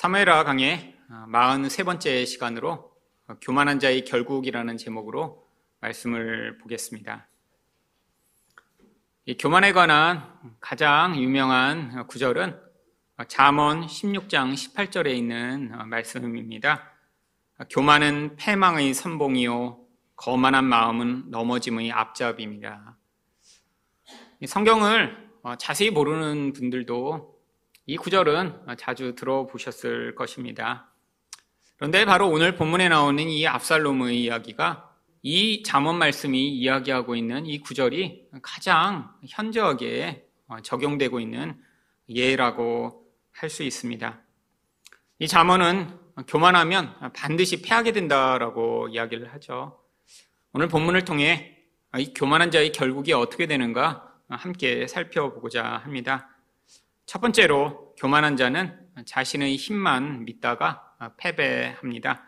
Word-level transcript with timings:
사무엘아 0.00 0.44
강의 0.44 0.96
43번째 1.10 2.24
시간으로 2.24 2.90
교만한 3.42 3.78
자의 3.78 4.06
결국이라는 4.06 4.78
제목으로 4.78 5.46
말씀을 5.80 6.56
보겠습니다. 6.56 7.28
이 9.26 9.36
교만에 9.36 9.74
관한 9.74 10.40
가장 10.58 11.16
유명한 11.16 12.06
구절은 12.06 12.58
잠언 13.28 13.86
16장 13.86 14.54
18절에 14.54 15.14
있는 15.14 15.70
말씀입니다. 15.90 16.94
교만은 17.68 18.36
패망의 18.36 18.94
선봉이요 18.94 19.84
거만한 20.16 20.64
마음은 20.64 21.30
넘어짐의 21.30 21.92
앞잡입니다. 21.92 22.96
성경을 24.46 25.28
자세히 25.58 25.90
모르는 25.90 26.54
분들도 26.54 27.29
이 27.90 27.96
구절은 27.96 28.76
자주 28.78 29.16
들어보셨을 29.16 30.14
것입니다. 30.14 30.92
그런데 31.74 32.04
바로 32.04 32.28
오늘 32.28 32.54
본문에 32.54 32.88
나오는 32.88 33.28
이 33.28 33.44
압살롬의 33.48 34.22
이야기가 34.22 34.94
이 35.22 35.64
잠언 35.64 35.98
말씀이 35.98 36.50
이야기하고 36.50 37.16
있는 37.16 37.46
이 37.46 37.58
구절이 37.58 38.28
가장 38.42 39.12
현저하게 39.26 40.24
적용되고 40.62 41.18
있는 41.18 41.60
예라고 42.08 43.10
할 43.32 43.50
수 43.50 43.64
있습니다. 43.64 44.20
이 45.18 45.26
잠언은 45.26 45.98
교만하면 46.28 46.94
반드시 47.12 47.60
패하게 47.60 47.90
된다라고 47.90 48.86
이야기를 48.86 49.32
하죠. 49.34 49.80
오늘 50.52 50.68
본문을 50.68 51.04
통해 51.04 51.58
이 51.98 52.14
교만한 52.14 52.52
자의 52.52 52.70
결국이 52.70 53.12
어떻게 53.12 53.48
되는가 53.48 54.14
함께 54.28 54.86
살펴보고자 54.86 55.64
합니다. 55.64 56.28
첫 57.10 57.20
번째로 57.20 57.92
교만한 57.98 58.36
자는 58.36 58.72
자신의 59.04 59.56
힘만 59.56 60.24
믿다가 60.26 60.94
패배합니다. 61.16 62.22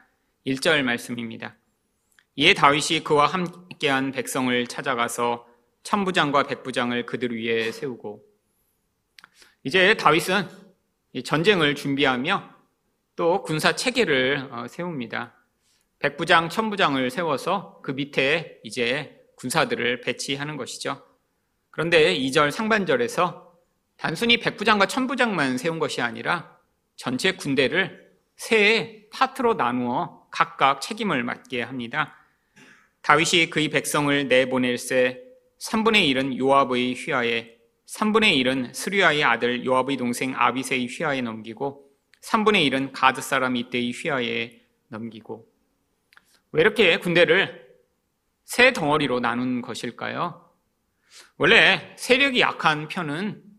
1절 0.45 0.83
말씀입니다. 0.83 1.57
이에 2.35 2.53
다윗이 2.53 3.05
그와 3.05 3.29
함께한 3.29 4.11
백성을 4.11 4.67
찾아가서 4.67 5.47
천부장과 5.85 6.49
백부장을 6.49 7.07
그들 7.07 7.31
위에 7.33 7.71
세우고 7.71 8.25
이제 9.63 9.95
다윗은 9.95 10.49
전쟁을 11.25 11.77
준비하며 11.77 12.51
또 13.15 13.45
군사 13.45 13.77
체계를 13.77 14.49
어, 14.51 14.67
세웁니다. 14.67 15.33
백부장, 16.01 16.49
천부장을 16.49 17.09
세워서 17.09 17.83
그 17.85 17.93
밑에 17.93 18.59
이제 18.65 19.17
군사들을 19.37 20.01
배치하는 20.01 20.57
것이죠. 20.57 21.07
그런데 21.71 22.19
2절 22.19 22.51
상반절에서 22.51 23.42
단순히 24.03 24.39
백부장과 24.39 24.87
천부장만 24.87 25.59
세운 25.59 25.79
것이 25.79 26.01
아니라 26.01 26.59
전체 26.97 27.37
군대를 27.37 28.11
세 28.35 29.07
파트로 29.13 29.55
나누어 29.55 30.27
각각 30.33 30.81
책임을 30.81 31.23
맡게 31.23 31.63
합니다. 31.63 32.17
다윗이 33.03 33.51
그의 33.51 33.69
백성을 33.69 34.27
내보낼새 34.27 35.23
3분의 35.61 36.13
1은 36.13 36.37
요압의 36.37 36.95
휘하에 36.95 37.57
3분의 37.87 38.43
1은 38.43 38.75
스리아의 38.75 39.23
아들 39.23 39.65
요압의 39.65 39.97
동생 39.99 40.35
아비세의 40.35 40.89
휘하에 40.89 41.21
넘기고 41.21 41.89
3분의 42.25 42.69
1은 42.73 42.91
가드 42.93 43.21
사람 43.21 43.55
이때의 43.55 43.93
휘하에 43.93 44.63
넘기고 44.89 45.47
왜 46.51 46.61
이렇게 46.61 46.97
군대를 46.97 47.69
세 48.47 48.73
덩어리로 48.73 49.21
나눈 49.21 49.63
것일까요? 49.63 50.51
원래 51.37 51.95
세력이 51.97 52.41
약한 52.41 52.89
편은 52.89 53.52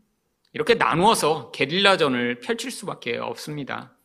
이렇게 0.54 0.76
나누어서 0.76 1.52
게릴라전을 1.52 2.40
펼칠 2.40 2.72
수밖에 2.72 3.18
없습니다. 3.18 3.98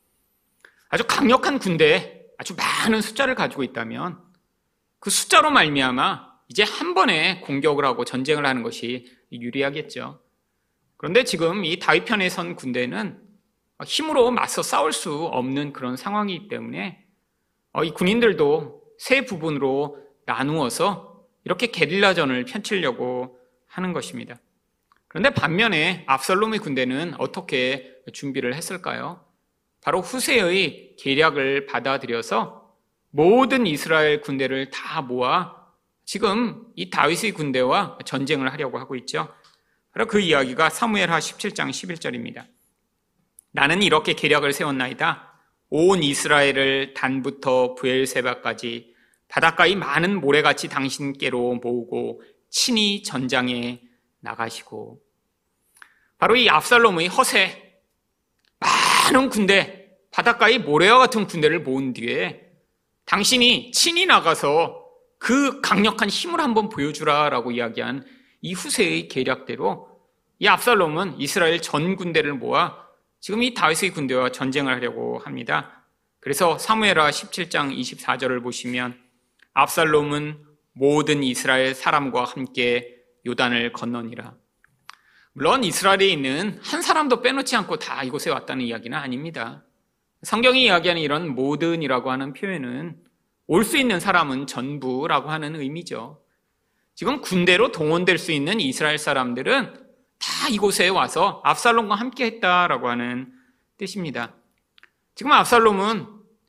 아주 0.88 1.04
강력한 1.06 1.58
군대에 1.58 2.22
아주 2.38 2.54
많은 2.56 3.02
숫자를 3.02 3.34
가지고 3.34 3.62
있다면 3.62 4.18
그 4.98 5.10
숫자로 5.10 5.50
말미암아 5.50 6.28
이제 6.48 6.62
한 6.62 6.94
번에 6.94 7.40
공격을 7.40 7.84
하고 7.84 8.04
전쟁을 8.04 8.46
하는 8.46 8.62
것이 8.62 9.06
유리하겠죠. 9.30 10.22
그런데 10.96 11.24
지금 11.24 11.64
이 11.64 11.78
다윗 11.78 12.06
편에 12.06 12.28
선 12.30 12.56
군대는 12.56 13.22
힘으로 13.84 14.30
맞서 14.30 14.62
싸울 14.62 14.92
수 14.92 15.24
없는 15.26 15.72
그런 15.72 15.96
상황이기 15.96 16.48
때문에 16.48 17.04
어, 17.72 17.84
이 17.84 17.90
군인들도 17.90 18.82
세 18.98 19.24
부분으로 19.24 19.98
나누어서 20.24 21.22
이렇게 21.44 21.68
게릴라전을 21.68 22.46
펼치려고 22.46 23.38
하는 23.66 23.92
것입니다. 23.92 24.36
그런데 25.08 25.30
반면에 25.30 26.04
압살롬의 26.06 26.58
군대는 26.60 27.14
어떻게 27.18 27.94
준비를 28.12 28.54
했을까요? 28.54 29.24
바로 29.80 30.00
후세의 30.00 30.96
계략을 30.98 31.66
받아들여서 31.66 32.74
모든 33.10 33.66
이스라엘 33.66 34.20
군대를 34.20 34.70
다 34.70 35.00
모아 35.00 35.56
지금 36.04 36.66
이 36.76 36.90
다윗의 36.90 37.32
군대와 37.32 37.98
전쟁을 38.04 38.52
하려고 38.52 38.78
하고 38.78 38.96
있죠. 38.96 39.34
바로 39.92 40.06
그 40.06 40.20
이야기가 40.20 40.70
사무엘하 40.70 41.18
17장 41.18 41.70
11절입니다. 41.70 42.46
나는 43.50 43.82
이렇게 43.82 44.12
계략을 44.12 44.52
세웠나이다. 44.52 45.40
온 45.70 46.02
이스라엘을 46.02 46.94
단부터 46.94 47.74
부엘세바까지 47.74 48.94
바닷가의 49.28 49.76
많은 49.76 50.20
모래같이 50.20 50.68
당신께로 50.68 51.56
모으고 51.56 52.22
친히 52.50 53.02
전장에 53.02 53.87
나가시고 54.20 55.00
바로 56.18 56.36
이 56.36 56.48
압살롬의 56.48 57.08
허세 57.08 57.80
많은 58.58 59.28
군대 59.28 59.90
바닷가의 60.10 60.60
모래와 60.60 60.98
같은 60.98 61.26
군대를 61.26 61.60
모은 61.60 61.92
뒤에 61.92 62.48
당신이 63.04 63.70
친히 63.70 64.06
나가서 64.06 64.84
그 65.18 65.60
강력한 65.60 66.08
힘을 66.08 66.40
한번 66.40 66.68
보여주라라고 66.68 67.52
이야기한 67.52 68.04
이 68.40 68.52
후세의 68.52 69.08
계략대로 69.08 69.88
이 70.40 70.46
압살롬은 70.46 71.20
이스라엘 71.20 71.60
전 71.60 71.96
군대를 71.96 72.34
모아 72.34 72.86
지금 73.20 73.42
이 73.42 73.54
다윗의 73.54 73.90
군대와 73.90 74.30
전쟁을 74.30 74.72
하려고 74.72 75.18
합니다. 75.18 75.84
그래서 76.20 76.58
사무엘하 76.58 77.10
17장 77.10 77.76
24절을 77.76 78.42
보시면 78.42 79.00
압살롬은 79.54 80.44
모든 80.72 81.22
이스라엘 81.24 81.74
사람과 81.74 82.24
함께 82.24 82.97
요단을 83.28 83.72
건너니라. 83.72 84.34
물론 85.32 85.62
이스라엘에 85.62 86.08
있는 86.08 86.58
한 86.62 86.82
사람도 86.82 87.20
빼놓지 87.22 87.54
않고 87.56 87.78
다 87.78 88.02
이곳에 88.02 88.30
왔다는 88.30 88.64
이야기는 88.64 88.96
아닙니다. 88.96 89.64
성경이 90.22 90.64
이야기하는 90.64 91.00
이런 91.00 91.34
모든이라고 91.34 92.10
하는 92.10 92.32
표현은 92.32 92.96
올 93.46 93.64
수 93.64 93.78
있는 93.78 94.00
사람은 94.00 94.46
전부라고 94.46 95.30
하는 95.30 95.56
의미죠. 95.56 96.22
지금 96.94 97.20
군대로 97.20 97.70
동원될 97.70 98.18
수 98.18 98.32
있는 98.32 98.60
이스라엘 98.60 98.98
사람들은 98.98 99.72
다 100.18 100.48
이곳에 100.50 100.88
와서 100.88 101.40
압살롬과 101.44 101.94
함께 101.94 102.24
했다라고 102.26 102.88
하는 102.88 103.32
뜻입니다. 103.76 104.34
지금 105.14 105.32
압살롬은 105.32 106.06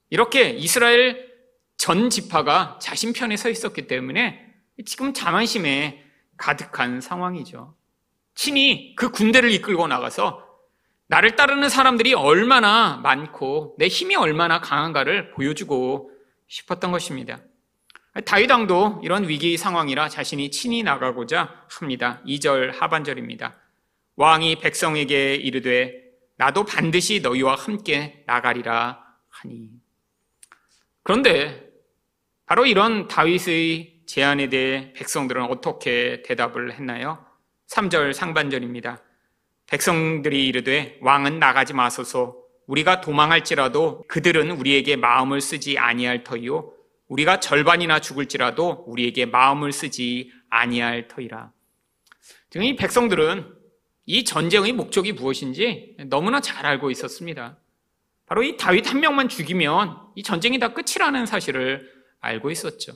이렇게 0.09 0.49
이스라엘 0.49 1.29
전 1.77 2.09
지파가 2.09 2.79
자신 2.81 3.13
편에 3.13 3.37
서 3.37 3.49
있었기 3.49 3.87
때문에 3.87 4.53
지금 4.85 5.13
자만심에 5.13 6.03
가득한 6.39 7.01
상황이죠. 7.01 7.75
친히 8.33 8.95
그 8.95 9.11
군대를 9.11 9.51
이끌고 9.51 9.87
나가서 9.87 10.47
나를 11.07 11.35
따르는 11.35 11.69
사람들이 11.69 12.13
얼마나 12.13 12.97
많고 12.97 13.75
내 13.77 13.87
힘이 13.87 14.15
얼마나 14.15 14.61
강한가를 14.61 15.31
보여주고 15.31 16.11
싶었던 16.47 16.91
것입니다. 16.91 17.39
다윗왕도 18.25 19.01
이런 19.03 19.27
위기 19.27 19.57
상황이라 19.57 20.09
자신이 20.09 20.51
친히 20.51 20.83
나가고자 20.83 21.65
합니다. 21.69 22.21
2절 22.25 22.73
하반절입니다. 22.73 23.55
왕이 24.15 24.59
백성에게 24.59 25.35
이르되 25.35 25.93
나도 26.37 26.65
반드시 26.65 27.21
너희와 27.21 27.55
함께 27.55 28.23
나가리라 28.25 29.03
하니. 29.29 29.69
그런데 31.03 31.69
바로 32.45 32.65
이런 32.65 33.07
다윗의 33.07 33.98
제안에 34.09 34.49
대해 34.49 34.91
백성들은 34.93 35.43
어떻게 35.43 36.23
대답을 36.23 36.73
했나요? 36.73 37.23
3절 37.67 38.13
상반절입니다. 38.13 39.03
백성들이 39.67 40.47
이르되 40.47 40.97
왕은 41.01 41.37
나가지 41.37 41.73
마소서 41.73 42.35
우리가 42.65 43.01
도망할지라도 43.01 44.05
그들은 44.07 44.49
우리에게 44.49 44.95
마음을 44.95 45.41
쓰지 45.41 45.77
아니할 45.77 46.23
터이요 46.23 46.73
우리가 47.07 47.39
절반이나 47.39 47.99
죽을지라도 47.99 48.85
우리에게 48.87 49.27
마음을 49.27 49.71
쓰지 49.71 50.31
아니할 50.49 51.07
터이라. 51.07 51.51
지금 52.49 52.65
이 52.65 52.75
백성들은 52.75 53.45
이 54.07 54.23
전쟁의 54.23 54.73
목적이 54.73 55.11
무엇인지 55.11 55.97
너무나 56.07 56.41
잘 56.41 56.65
알고 56.65 56.89
있었습니다. 56.89 57.59
바로 58.25 58.41
이 58.41 58.57
다윗 58.57 58.89
한 58.89 59.01
명만 59.01 59.29
죽이면 59.29 59.97
이 60.15 60.23
전쟁이 60.23 60.57
다 60.57 60.73
끝이라는 60.73 61.27
사실을 61.27 61.91
알고 62.21 62.49
있었죠. 62.49 62.93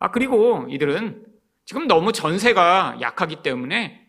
아, 0.00 0.10
그리고 0.10 0.66
이들은 0.68 1.24
지금 1.66 1.86
너무 1.86 2.12
전세가 2.12 2.98
약하기 3.00 3.42
때문에 3.42 4.08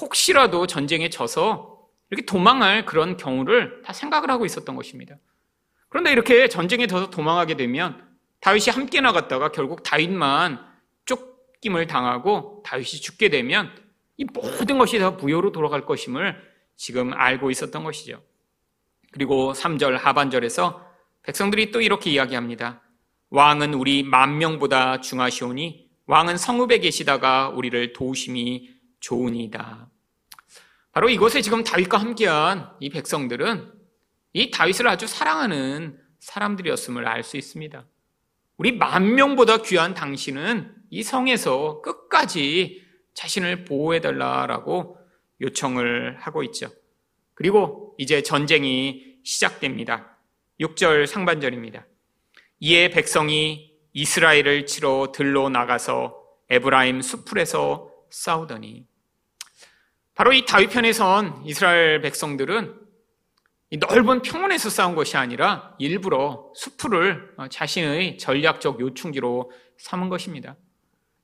혹시라도 0.00 0.66
전쟁에 0.66 1.10
져서 1.10 1.78
이렇게 2.10 2.24
도망할 2.24 2.86
그런 2.86 3.16
경우를 3.16 3.82
다 3.82 3.92
생각을 3.92 4.30
하고 4.30 4.46
있었던 4.46 4.74
것입니다. 4.76 5.16
그런데 5.88 6.12
이렇게 6.12 6.48
전쟁에 6.48 6.86
더 6.86 7.10
도망하게 7.10 7.56
되면 7.56 8.08
다윗이 8.40 8.66
함께 8.72 9.00
나갔다가 9.00 9.50
결국 9.50 9.82
다윗만 9.82 10.64
쫓김을 11.04 11.86
당하고 11.86 12.62
다윗이 12.64 13.00
죽게 13.02 13.28
되면 13.28 13.70
이 14.16 14.24
모든 14.32 14.78
것이 14.78 14.98
다 14.98 15.10
무효로 15.10 15.52
돌아갈 15.52 15.84
것임을 15.84 16.36
지금 16.76 17.12
알고 17.12 17.50
있었던 17.50 17.84
것이죠. 17.84 18.22
그리고 19.10 19.52
3절 19.52 19.98
하반절에서 19.98 20.86
백성들이 21.22 21.72
또 21.72 21.80
이렇게 21.80 22.10
이야기합니다. 22.10 22.80
왕은 23.34 23.72
우리 23.72 24.02
만 24.02 24.36
명보다 24.36 25.00
중하시오니 25.00 25.88
왕은 26.04 26.36
성읍에 26.36 26.80
계시다가 26.80 27.48
우리를 27.48 27.94
도우심이 27.94 28.70
좋으니이다. 29.00 29.88
바로 30.92 31.08
이곳에 31.08 31.40
지금 31.40 31.64
다윗과 31.64 31.96
함께한 31.96 32.74
이 32.78 32.90
백성들은 32.90 33.72
이 34.34 34.50
다윗을 34.50 34.86
아주 34.86 35.06
사랑하는 35.06 35.98
사람들이었음을 36.18 37.08
알 37.08 37.22
수 37.22 37.38
있습니다. 37.38 37.86
우리 38.58 38.72
만 38.72 39.14
명보다 39.14 39.62
귀한 39.62 39.94
당신은 39.94 40.70
이 40.90 41.02
성에서 41.02 41.80
끝까지 41.80 42.82
자신을 43.14 43.64
보호해달라라고 43.64 44.98
요청을 45.40 46.18
하고 46.20 46.42
있죠. 46.42 46.68
그리고 47.32 47.94
이제 47.96 48.22
전쟁이 48.22 49.16
시작됩니다. 49.24 50.18
6절 50.60 51.06
상반절입니다. 51.06 51.86
이에 52.64 52.90
백성이 52.90 53.72
이스라엘을 53.92 54.66
치러 54.66 55.10
들로 55.12 55.48
나가서 55.48 56.16
에브라임 56.48 57.02
수풀에서 57.02 57.90
싸우더니 58.08 58.86
바로 60.14 60.32
이 60.32 60.44
다윗 60.44 60.68
편에선 60.68 61.42
이스라엘 61.44 62.00
백성들은 62.02 62.80
넓은 63.80 64.22
평원에서 64.22 64.70
싸운 64.70 64.94
것이 64.94 65.16
아니라 65.16 65.74
일부러 65.80 66.52
수풀을 66.54 67.34
자신의 67.50 68.18
전략적 68.18 68.78
요충지로 68.78 69.50
삼은 69.78 70.08
것입니다. 70.08 70.54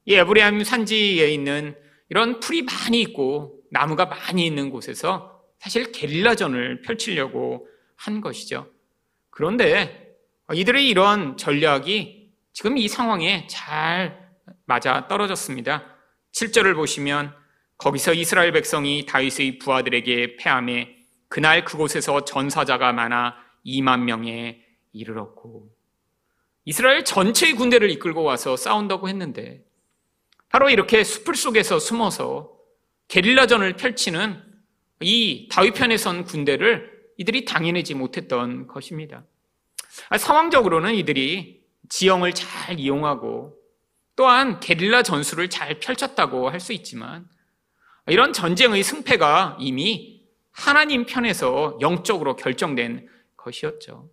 이 0.06 0.14
에브라임 0.14 0.64
산지에 0.64 1.30
있는 1.30 1.78
이런 2.08 2.40
풀이 2.40 2.62
많이 2.62 3.00
있고 3.00 3.62
나무가 3.70 4.06
많이 4.06 4.44
있는 4.44 4.70
곳에서 4.70 5.40
사실 5.60 5.92
게릴라전을 5.92 6.82
펼치려고 6.82 7.68
한 7.94 8.20
것이죠. 8.20 8.72
그런데 9.30 10.07
이들의 10.54 10.88
이런 10.88 11.36
전략이 11.36 12.32
지금 12.52 12.78
이 12.78 12.88
상황에 12.88 13.46
잘 13.48 14.28
맞아 14.64 15.06
떨어졌습니다. 15.06 15.84
7절을 16.32 16.74
보시면 16.74 17.34
거기서 17.76 18.14
이스라엘 18.14 18.52
백성이 18.52 19.06
다윗의 19.06 19.58
부하들에게 19.58 20.36
패함에 20.36 20.96
그날 21.28 21.64
그곳에서 21.64 22.24
전사자가 22.24 22.92
많아 22.92 23.36
2만 23.64 24.00
명에 24.00 24.64
이르렀고 24.92 25.70
이스라엘 26.64 27.04
전체의 27.04 27.54
군대를 27.54 27.90
이끌고 27.90 28.22
와서 28.22 28.56
싸운다고 28.56 29.08
했는데 29.08 29.64
바로 30.48 30.70
이렇게 30.70 31.04
숲을 31.04 31.34
속에서 31.34 31.78
숨어서 31.78 32.52
게릴라전을 33.08 33.74
펼치는 33.76 34.42
이 35.00 35.48
다윗 35.50 35.72
편에 35.72 35.96
선 35.96 36.24
군대를 36.24 36.90
이들이 37.18 37.44
당해내지 37.44 37.94
못했던 37.94 38.66
것입니다. 38.66 39.24
아, 40.08 40.18
상황적으로는 40.18 40.94
이들이 40.94 41.62
지형을 41.88 42.34
잘 42.34 42.78
이용하고 42.78 43.54
또한 44.16 44.60
게릴라 44.60 45.02
전술을 45.02 45.48
잘 45.48 45.78
펼쳤다고 45.78 46.50
할 46.50 46.60
수 46.60 46.72
있지만 46.72 47.28
이런 48.08 48.32
전쟁의 48.32 48.82
승패가 48.82 49.58
이미 49.60 50.22
하나님 50.50 51.06
편에서 51.06 51.78
영적으로 51.80 52.36
결정된 52.36 53.08
것이었죠. 53.36 54.10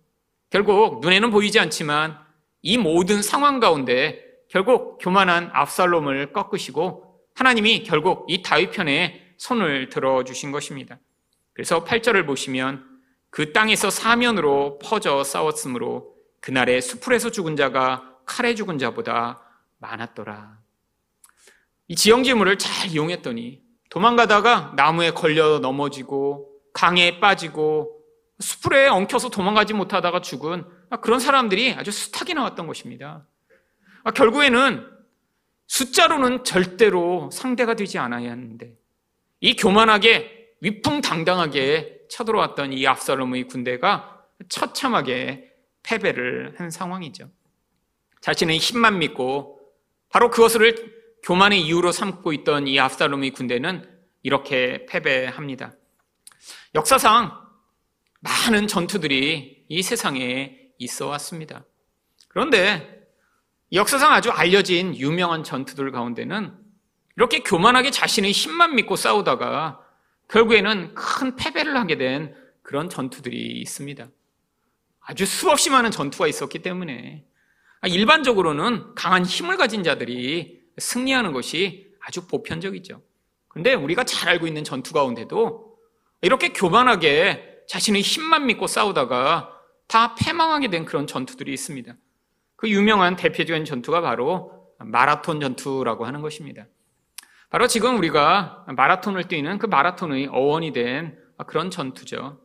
결국 0.50 1.00
눈에는 1.00 1.30
보이지 1.30 1.58
않지만 1.58 2.18
이 2.62 2.78
모든 2.78 3.22
상황 3.22 3.58
가운데 3.58 4.22
결국 4.48 4.98
교만한 4.98 5.50
압살롬을 5.52 6.32
꺾으시고 6.32 7.20
하나님이 7.34 7.82
결국 7.82 8.26
이 8.28 8.42
다윗 8.42 8.70
편에 8.70 9.34
손을 9.38 9.88
들어 9.88 10.24
주신 10.24 10.52
것입니다. 10.52 10.98
그래서 11.52 11.84
8절을 11.84 12.26
보시면 12.26 12.85
그 13.36 13.52
땅에서 13.52 13.90
사면으로 13.90 14.78
퍼져 14.78 15.22
싸웠으므로 15.22 16.14
그날의 16.40 16.80
수풀에서 16.80 17.30
죽은 17.30 17.54
자가 17.54 18.16
칼에 18.24 18.54
죽은 18.54 18.78
자보다 18.78 19.42
많았더라. 19.76 20.58
이 21.88 21.94
지형지물을 21.94 22.56
잘 22.56 22.88
이용했더니 22.88 23.60
도망가다가 23.90 24.72
나무에 24.76 25.10
걸려 25.10 25.58
넘어지고 25.58 26.50
강에 26.72 27.20
빠지고 27.20 28.00
수풀에 28.40 28.88
엉켜서 28.88 29.28
도망가지 29.28 29.74
못하다가 29.74 30.22
죽은 30.22 30.64
그런 31.02 31.20
사람들이 31.20 31.74
아주 31.74 31.90
숱하게 31.90 32.32
나왔던 32.32 32.66
것입니다. 32.66 33.26
결국에는 34.14 34.88
숫자로는 35.66 36.42
절대로 36.44 37.28
상대가 37.30 37.74
되지 37.74 37.98
않아야 37.98 38.30
하는데 38.30 38.72
이 39.40 39.56
교만하게 39.56 40.54
위풍당당하게 40.62 41.95
쳐들어왔던 42.08 42.72
이 42.72 42.86
압살롬의 42.86 43.44
군대가 43.48 44.24
처참하게 44.48 45.52
패배를 45.82 46.54
한 46.58 46.70
상황이죠. 46.70 47.30
자신의 48.20 48.58
힘만 48.58 48.98
믿고 48.98 49.60
바로 50.08 50.30
그것을 50.30 50.74
교만의 51.22 51.62
이유로 51.62 51.92
삼고 51.92 52.32
있던 52.32 52.66
이 52.66 52.78
압살롬의 52.78 53.30
군대는 53.30 53.88
이렇게 54.22 54.86
패배합니다. 54.86 55.74
역사상 56.74 57.32
많은 58.20 58.66
전투들이 58.66 59.64
이 59.68 59.82
세상에 59.82 60.58
있어 60.78 61.08
왔습니다. 61.08 61.64
그런데 62.28 63.06
역사상 63.72 64.12
아주 64.12 64.30
알려진 64.30 64.96
유명한 64.96 65.42
전투들 65.42 65.90
가운데는 65.90 66.56
이렇게 67.16 67.40
교만하게 67.40 67.90
자신의 67.90 68.32
힘만 68.32 68.74
믿고 68.74 68.96
싸우다가 68.96 69.80
결국에는 70.28 70.94
큰 70.94 71.36
패배를 71.36 71.76
하게 71.76 71.96
된 71.98 72.34
그런 72.62 72.88
전투들이 72.88 73.60
있습니다. 73.60 74.08
아주 75.00 75.24
수없이 75.24 75.70
많은 75.70 75.90
전투가 75.90 76.26
있었기 76.26 76.60
때문에 76.60 77.24
일반적으로는 77.86 78.94
강한 78.94 79.24
힘을 79.24 79.56
가진 79.56 79.84
자들이 79.84 80.60
승리하는 80.78 81.32
것이 81.32 81.94
아주 82.00 82.26
보편적이죠. 82.26 83.02
그런데 83.48 83.74
우리가 83.74 84.04
잘 84.04 84.28
알고 84.28 84.46
있는 84.46 84.64
전투 84.64 84.92
가운데도 84.92 85.76
이렇게 86.22 86.52
교만하게 86.52 87.62
자신의 87.68 88.02
힘만 88.02 88.46
믿고 88.46 88.66
싸우다가 88.66 89.52
다 89.86 90.14
패망하게 90.16 90.68
된 90.68 90.84
그런 90.84 91.06
전투들이 91.06 91.52
있습니다. 91.52 91.96
그 92.56 92.68
유명한 92.68 93.16
대표적인 93.16 93.64
전투가 93.64 94.00
바로 94.00 94.74
마라톤 94.78 95.40
전투라고 95.40 96.06
하는 96.06 96.20
것입니다. 96.20 96.66
바로 97.50 97.66
지금 97.68 97.96
우리가 97.96 98.66
마라톤을 98.68 99.28
뛰는 99.28 99.58
그 99.58 99.66
마라톤의 99.66 100.28
어원이 100.28 100.72
된 100.72 101.16
그런 101.46 101.70
전투죠. 101.70 102.40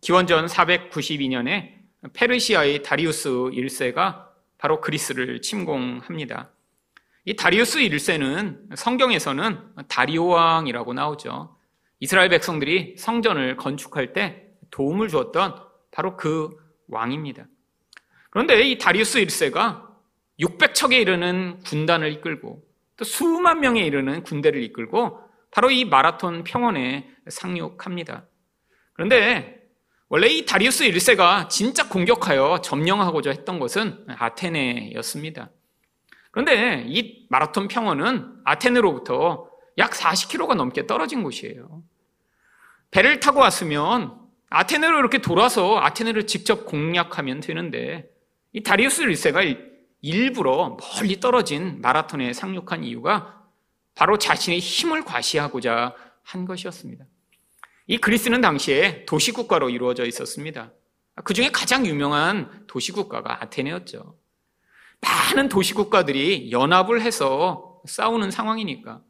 기원전 0.00 0.46
492년에 0.46 1.74
페르시아의 2.12 2.82
다리우스 2.82 3.28
1세가 3.28 4.26
바로 4.58 4.80
그리스를 4.80 5.40
침공합니다. 5.40 6.50
이 7.24 7.34
다리우스 7.34 7.78
1세는 7.80 8.76
성경에서는 8.76 9.58
다리오 9.88 10.26
왕이라고 10.26 10.92
나오죠. 10.92 11.56
이스라엘 12.00 12.28
백성들이 12.28 12.96
성전을 12.98 13.56
건축할 13.56 14.12
때 14.12 14.48
도움을 14.70 15.08
주었던 15.08 15.56
바로 15.90 16.16
그 16.16 16.50
왕입니다. 16.88 17.46
그런데 18.30 18.60
이 18.62 18.78
다리우스 18.78 19.18
1세가 19.20 19.86
600척에 20.40 21.00
이르는 21.00 21.60
군단을 21.60 22.12
이끌고 22.12 22.62
또 22.96 23.04
수만 23.04 23.60
명에 23.60 23.80
이르는 23.82 24.22
군대를 24.22 24.62
이끌고 24.62 25.20
바로 25.50 25.70
이 25.70 25.84
마라톤 25.84 26.44
평원에 26.44 27.08
상륙합니다. 27.28 28.26
그런데 28.92 29.62
원래 30.08 30.28
이 30.28 30.44
다리우스 30.44 30.84
1세가 30.84 31.48
진짜 31.48 31.88
공격하여 31.88 32.60
점령하고자 32.62 33.30
했던 33.30 33.58
것은 33.58 34.04
아테네였습니다. 34.08 35.50
그런데 36.30 36.84
이 36.88 37.26
마라톤 37.30 37.68
평원은 37.68 38.40
아테네로부터 38.44 39.48
약 39.78 39.90
40km가 39.92 40.54
넘게 40.54 40.86
떨어진 40.86 41.22
곳이에요. 41.22 41.82
배를 42.90 43.18
타고 43.18 43.40
왔으면 43.40 44.20
아테네로 44.50 44.98
이렇게 44.98 45.18
돌아서 45.18 45.78
아테네를 45.80 46.26
직접 46.26 46.64
공략하면 46.66 47.40
되는데 47.40 48.08
이 48.52 48.62
다리우스 48.62 49.02
1세가 49.02 49.44
일부러 50.04 50.76
멀리 50.76 51.18
떨어진 51.18 51.80
마라톤에 51.80 52.34
상륙한 52.34 52.84
이유가 52.84 53.42
바로 53.94 54.18
자신의 54.18 54.58
힘을 54.58 55.02
과시하고자 55.02 55.94
한 56.22 56.44
것이었습니다. 56.44 57.06
이 57.86 57.96
그리스는 57.96 58.42
당시에 58.42 59.06
도시국가로 59.06 59.70
이루어져 59.70 60.04
있었습니다. 60.04 60.72
그 61.24 61.32
중에 61.32 61.48
가장 61.50 61.86
유명한 61.86 62.66
도시국가가 62.66 63.42
아테네였죠. 63.44 64.18
많은 65.00 65.48
도시국가들이 65.48 66.50
연합을 66.50 67.00
해서 67.00 67.80
싸우는 67.86 68.30
상황이니까 68.30 69.00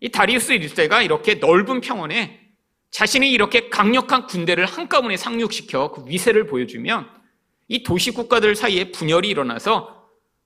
이 0.00 0.08
다리우스 0.08 0.54
1세가 0.54 1.04
이렇게 1.04 1.34
넓은 1.34 1.82
평원에 1.82 2.40
자신이 2.90 3.30
이렇게 3.30 3.68
강력한 3.68 4.26
군대를 4.26 4.64
한꺼번에 4.64 5.18
상륙시켜 5.18 5.92
그 5.92 6.04
위세를 6.06 6.46
보여주면 6.46 7.10
이 7.68 7.82
도시 7.82 8.10
국가들 8.10 8.56
사이에 8.56 8.90
분열이 8.90 9.28
일어나서 9.28 9.99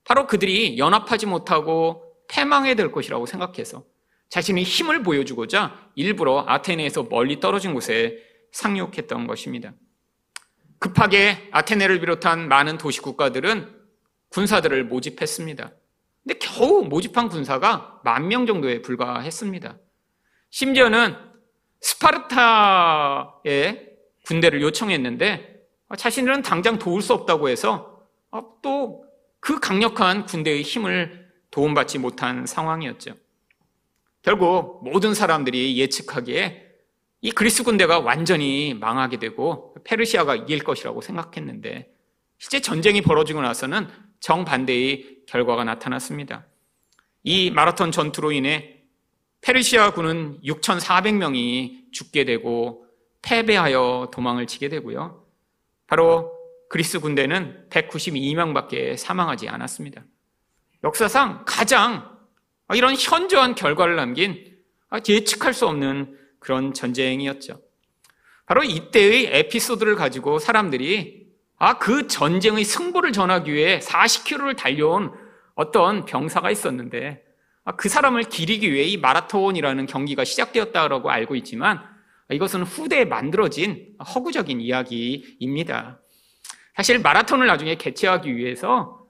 바로 0.05 0.27
그들이 0.27 0.79
연합하지 0.79 1.27
못하고 1.27 2.03
패망해 2.29 2.75
될 2.75 2.93
것이라고 2.93 3.27
생각해서 3.27 3.85
자신의 4.29 4.65
힘을 4.65 5.03
보여주고자 5.03 5.91
일부러 5.95 6.45
아테네에서 6.47 7.05
멀리 7.05 7.41
떨어진 7.41 7.75
곳에 7.75 8.19
상륙했던 8.53 9.27
것입니다. 9.27 9.73
급하게 10.79 11.49
아테네를 11.53 12.01
비롯한 12.01 12.49
많은 12.49 12.79
도시 12.79 13.01
국가들은 13.01 13.73
군사들을 14.31 14.85
모집했습니다. 14.85 15.73
근데 16.23 16.39
겨우 16.39 16.85
모집한 16.85 17.29
군사가 17.29 18.01
만 18.05 18.29
명 18.29 18.47
정도에 18.47 18.83
불과했습니다. 18.83 19.79
심지어는 20.51 21.17
스파르타의 21.81 23.91
군대를 24.27 24.63
요청했는데 24.63 25.55
자신들은 25.97 26.43
당장 26.43 26.79
도울 26.79 27.03
수 27.03 27.13
없다고 27.13 27.49
해서 27.49 28.03
또 28.63 29.04
그 29.45 29.61
강력한 29.61 30.25
군대의 30.25 30.63
힘을 30.63 31.29
도움받지 31.51 31.99
못한 31.99 32.47
상황이었죠. 32.47 33.15
결국 34.23 34.83
모든 34.83 35.13
사람들이 35.13 35.77
예측하기에 35.77 36.67
이 37.21 37.31
그리스 37.31 37.63
군대가 37.63 38.01
완전히 38.01 38.73
망하게 38.73 39.19
되고 39.19 39.75
페르시아가 39.85 40.35
이길 40.35 40.65
것이라고 40.65 41.03
생각했는데 41.03 41.93
실제 42.39 42.61
전쟁이 42.63 43.03
벌어지고 43.03 43.43
나서는 43.43 43.87
정반대의 44.21 45.25
결과가 45.27 45.65
나타났습니다. 45.65 46.47
이 47.23 47.51
마라톤 47.51 47.93
전투로 47.93 48.33
인해 48.33 48.79
페르시아 49.43 49.93
군은 49.93 50.41
6,400명이 50.43 51.93
죽게 51.93 52.25
되고 52.25 52.87
패배하여 53.21 54.09
도망을 54.11 54.47
치게 54.47 54.71
되고요. 54.71 55.23
바로 55.87 56.34
그리스 56.69 57.01
군대는 57.01 57.69
192명밖에 57.71 58.97
사망하지 58.97 59.49
않았습니다. 59.49 60.05
역사상 60.83 61.45
가장 61.47 62.19
이런 62.75 62.95
현저한 62.95 63.55
결과를 63.55 63.97
남긴 63.97 64.55
예측할 65.09 65.55
수 65.55 65.67
없는 65.67 66.19
그런 66.39 66.75
전쟁이었죠. 66.75 67.61
바로 68.47 68.63
이때의 68.63 69.29
에피소드를 69.33 69.97
가지고 69.97 70.39
사람들이 70.39 71.25
아, 71.57 71.79
그 71.79 72.07
전쟁의 72.07 72.65
승부를 72.65 73.13
전하기 73.13 73.53
위해 73.53 73.79
40km를 73.79 74.57
달려온 74.57 75.13
어떤 75.55 76.05
병사가 76.05 76.51
있었는데 76.51 77.23
아, 77.65 77.77
그 77.77 77.89
사람을 77.89 78.25
기리기 78.25 78.71
위해 78.73 78.85
이 78.85 78.97
마라톤이라는 78.99 79.87
경기가 79.87 80.25
시작되었다고 80.25 81.11
알고 81.11 81.37
있지만 81.37 81.81
이것은 82.31 82.63
후대에 82.63 83.05
만들어진 83.05 83.95
허구적인 84.15 84.61
이야기입니다. 84.61 86.01
사실 86.77 86.99
마라톤을 86.99 87.47
나중에 87.47 87.77
개최하기 87.77 88.37
위해서 88.37 89.07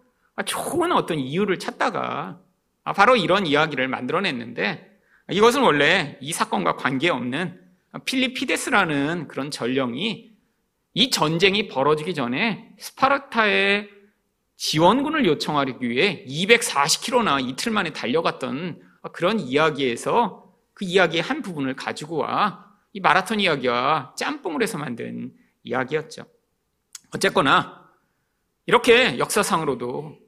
좋은 0.46 0.92
어떤 0.92 1.18
이유를 1.18 1.58
찾다가 1.58 2.40
바로 2.84 3.16
이런 3.16 3.46
이야기를 3.46 3.88
만들어냈는데 3.88 4.90
이것은 5.30 5.62
원래 5.62 6.18
이 6.20 6.32
사건과 6.32 6.76
관계없는 6.76 7.60
필리피데스라는 8.04 9.28
그런 9.28 9.50
전령이 9.50 10.32
이 10.94 11.10
전쟁이 11.10 11.68
벌어지기 11.68 12.14
전에 12.14 12.68
스파르타의 12.78 13.88
지원군을 14.56 15.24
요청하기 15.26 15.88
위해 15.88 16.24
240km나 16.28 17.48
이틀 17.48 17.72
만에 17.72 17.92
달려갔던 17.92 18.80
그런 19.12 19.40
이야기에서 19.40 20.52
그 20.74 20.84
이야기의 20.84 21.22
한 21.22 21.42
부분을 21.42 21.74
가지고 21.74 22.18
와 22.18 22.64
이 22.94 23.00
마라톤 23.00 23.40
이야기와 23.40 24.14
짬뽕을 24.16 24.62
해서 24.62 24.78
만든 24.78 25.32
이야기였죠. 25.64 26.26
어쨌거나 27.14 27.84
이렇게 28.66 29.18
역사상으로도 29.18 30.18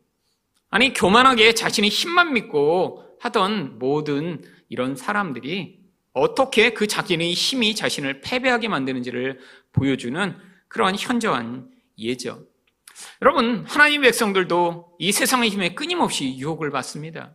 아니 0.71 0.93
교만하게 0.93 1.55
자신의 1.55 1.91
힘만 1.91 2.33
믿고 2.33 3.17
하던 3.21 3.79
모든 3.79 4.43
이런 4.69 4.95
사람들이 4.95 5.81
어떻게 6.13 6.71
그 6.71 6.87
자기의 6.87 7.35
힘이 7.35 7.75
자신을 7.75 8.21
패배하게 8.21 8.69
만드는지를 8.69 9.41
보여주는 9.73 10.37
그러한 10.69 10.97
현저한 10.99 11.71
예죠. 11.99 12.43
여러분, 13.21 13.65
하나님 13.67 14.01
백성들도 14.01 14.97
이 14.99 15.13
세상의 15.13 15.51
힘에 15.51 15.75
끊임없이 15.75 16.37
유혹을 16.39 16.71
받습니다. 16.71 17.35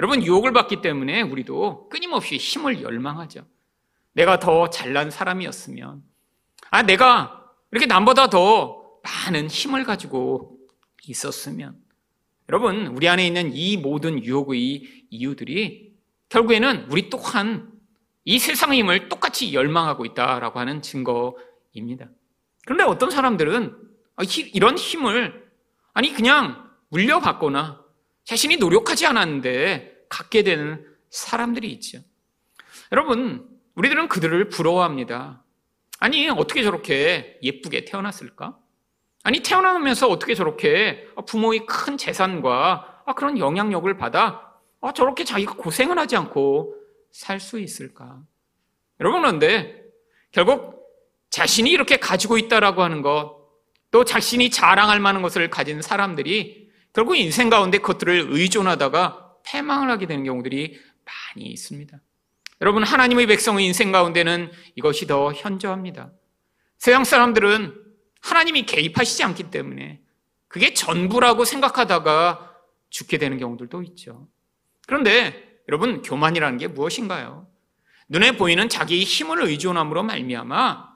여러분, 0.00 0.24
유혹을 0.24 0.52
받기 0.52 0.80
때문에 0.82 1.22
우리도 1.22 1.88
끊임없이 1.88 2.36
힘을 2.36 2.82
열망하죠. 2.82 3.46
내가 4.12 4.40
더 4.40 4.68
잘난 4.70 5.10
사람이었으면, 5.10 6.02
아, 6.70 6.82
내가 6.82 7.44
이렇게 7.70 7.86
남보다 7.86 8.28
더 8.28 8.77
많은 9.26 9.48
힘을 9.48 9.84
가지고 9.84 10.58
있었으면, 11.06 11.76
여러분, 12.48 12.86
우리 12.88 13.08
안에 13.08 13.26
있는 13.26 13.52
이 13.54 13.76
모든 13.76 14.22
유혹의 14.24 15.06
이유들이 15.10 15.94
결국에는 16.28 16.86
우리 16.90 17.10
또한 17.10 17.72
이 18.24 18.38
세상의 18.38 18.80
힘을 18.80 19.08
똑같이 19.08 19.54
열망하고 19.54 20.04
있다라고 20.04 20.58
하는 20.58 20.82
증거입니다. 20.82 22.08
그런데 22.64 22.84
어떤 22.84 23.10
사람들은 23.10 23.74
아, 24.16 24.22
이런 24.52 24.76
힘을 24.76 25.48
아니 25.94 26.12
그냥 26.12 26.68
물려받거나 26.88 27.82
자신이 28.24 28.56
노력하지 28.56 29.06
않았는데 29.06 30.04
갖게 30.08 30.42
되는 30.42 30.84
사람들이 31.08 31.70
있죠. 31.72 32.00
여러분, 32.92 33.48
우리들은 33.74 34.08
그들을 34.08 34.48
부러워합니다. 34.50 35.42
아니, 35.98 36.28
어떻게 36.28 36.62
저렇게 36.62 37.38
예쁘게 37.42 37.84
태어났을까? 37.84 38.58
아니, 39.24 39.40
태어나면서 39.40 40.08
어떻게 40.08 40.34
저렇게 40.34 41.06
부모의 41.26 41.66
큰 41.66 41.96
재산과 41.96 43.04
그런 43.16 43.38
영향력을 43.38 43.96
받아 43.96 44.54
저렇게 44.94 45.24
자기가 45.24 45.54
고생을 45.54 45.98
하지 45.98 46.16
않고 46.16 46.74
살 47.10 47.40
수 47.40 47.58
있을까? 47.58 48.22
여러분, 49.00 49.22
그런데 49.22 49.82
결국 50.30 50.86
자신이 51.30 51.70
이렇게 51.70 51.96
가지고 51.96 52.38
있다라고 52.38 52.82
하는 52.82 53.02
것, 53.02 53.36
또 53.90 54.04
자신이 54.04 54.50
자랑할 54.50 55.00
만한 55.00 55.22
것을 55.22 55.50
가진 55.50 55.82
사람들이 55.82 56.70
결국 56.92 57.16
인생 57.16 57.48
가운데 57.50 57.78
그것들을 57.78 58.28
의존하다가 58.30 59.36
패망을 59.44 59.90
하게 59.90 60.06
되는 60.06 60.24
경우들이 60.24 60.78
많이 61.34 61.46
있습니다. 61.46 61.98
여러분, 62.60 62.82
하나님의 62.82 63.26
백성의 63.26 63.64
인생 63.64 63.92
가운데는 63.92 64.50
이것이 64.74 65.06
더 65.06 65.32
현저합니다. 65.32 66.10
세상 66.76 67.04
사람들은 67.04 67.74
하나님이 68.20 68.66
개입하시지 68.66 69.22
않기 69.24 69.50
때문에 69.50 70.00
그게 70.48 70.74
전부라고 70.74 71.44
생각하다가 71.44 72.56
죽게 72.90 73.18
되는 73.18 73.38
경우들도 73.38 73.82
있죠. 73.82 74.28
그런데 74.86 75.60
여러분, 75.68 76.00
교만이라는 76.02 76.58
게 76.58 76.66
무엇인가요? 76.66 77.46
눈에 78.08 78.36
보이는 78.36 78.68
자기의 78.68 79.04
힘을 79.04 79.42
의존함으로 79.42 80.02
말미암아 80.02 80.88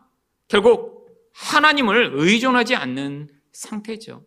결국 0.49 1.09
하나님을 1.35 2.13
의존하지 2.15 2.75
않는 2.75 3.29
상태죠. 3.53 4.25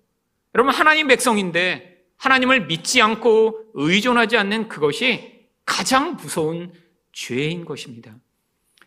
여러분, 0.53 0.73
하나님 0.73 1.07
백성인데 1.07 2.03
하나님을 2.17 2.67
믿지 2.67 3.01
않고 3.01 3.71
의존하지 3.73 4.37
않는 4.37 4.69
그것이 4.69 5.47
가장 5.65 6.15
무서운 6.15 6.71
죄인 7.11 7.65
것입니다. 7.65 8.15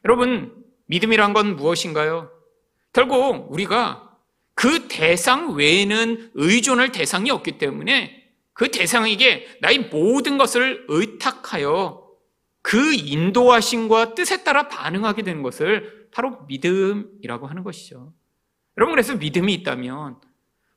여러분, 0.04 0.64
믿음이란 0.86 1.32
건 1.32 1.56
무엇인가요? 1.56 2.30
결국 2.92 3.52
우리가 3.52 4.16
그 4.54 4.88
대상 4.88 5.54
외에는 5.54 6.32
의존할 6.34 6.90
대상이 6.90 7.30
없기 7.30 7.58
때문에 7.58 8.18
그 8.52 8.70
대상에게 8.70 9.58
나의 9.60 9.78
모든 9.90 10.36
것을 10.36 10.84
의탁하여 10.88 12.08
그 12.60 12.92
인도하심과 12.92 14.14
뜻에 14.14 14.42
따라 14.42 14.68
반응하게 14.68 15.22
되는 15.22 15.42
것을 15.42 16.08
바로 16.10 16.44
믿음이라고 16.48 17.46
하는 17.46 17.62
것이죠. 17.62 18.12
여러분 18.76 18.94
그래서 18.94 19.14
믿음이 19.14 19.54
있다면 19.54 20.20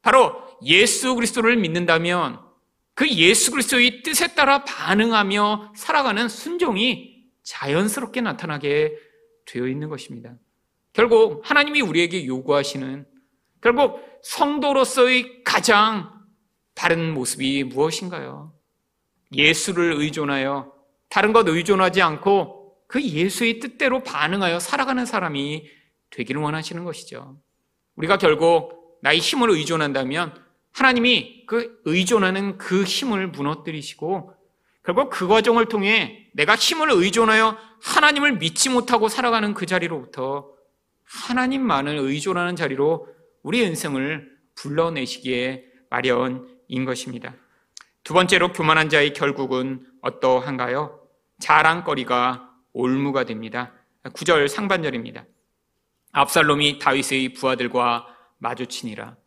바로 0.02 0.44
예수 0.64 1.16
그리스도를 1.16 1.58
믿는다면 1.58 2.40
그 2.94 3.08
예수 3.10 3.52
그리스도의 3.52 4.04
뜻에 4.04 4.36
따라 4.36 4.64
반응하며 4.64 5.74
살아가는 5.76 6.30
순종이 6.30 7.26
자연스럽게 7.44 8.22
나타나게 8.22 8.96
되어 9.46 9.68
있는 9.68 9.90
것입니다. 9.90 10.36
결국 10.94 11.42
하나님이 11.44 11.82
우리에게 11.82 12.26
요구하시는 12.26 13.06
결국 13.62 14.02
성도로서의 14.24 15.44
가장 15.44 16.12
다른 16.74 17.14
모습이 17.14 17.64
무엇인가요? 17.64 18.54
예수를 19.34 19.94
의존하여 19.94 20.74
다른 21.10 21.34
것 21.34 21.48
의존하지 21.48 22.02
않고 22.02 22.76
그 22.88 23.02
예수의 23.02 23.60
뜻대로 23.60 24.04
반응하여 24.04 24.60
살아가는 24.60 25.06
사람이 25.06 25.68
되기를 26.10 26.42
원하시는 26.42 26.84
것이죠. 26.84 27.38
우리가 27.96 28.18
결국 28.18 29.00
나의 29.02 29.20
힘을 29.20 29.50
의존한다면 29.50 30.36
하나님이 30.74 31.46
그 31.46 31.82
의존하는 31.86 32.58
그 32.58 32.84
힘을 32.84 33.28
무너뜨리시고 33.28 34.34
결국 34.84 35.10
그 35.10 35.28
과정을 35.28 35.68
통해 35.68 36.28
내가 36.34 36.56
힘을 36.56 36.90
의존하여 36.92 37.58
하나님을 37.82 38.38
믿지 38.38 38.70
못하고 38.70 39.08
살아가는 39.08 39.54
그 39.54 39.66
자리로부터 39.66 40.50
하나님만을 41.12 41.98
의존하는 41.98 42.56
자리로 42.56 43.08
우리 43.44 43.60
인생을 43.60 44.32
불러내시기에 44.56 45.66
마련인 45.90 46.86
것입니다. 46.86 47.36
두 48.04 48.14
번째로 48.14 48.54
교만한 48.54 48.90
자의 48.90 49.14
결국은 49.14 49.86
어떠한가요? 50.02 51.00
자랑거리가 51.40 52.50
올무가 52.74 53.26
됩니다. 53.26 53.74
9절 54.04 54.48
상반절입니다. 54.48 55.26
압살롬이 56.14 56.80
다윗의 56.80 57.34
부하들과 57.34 58.08
마주치니라. 58.38 59.18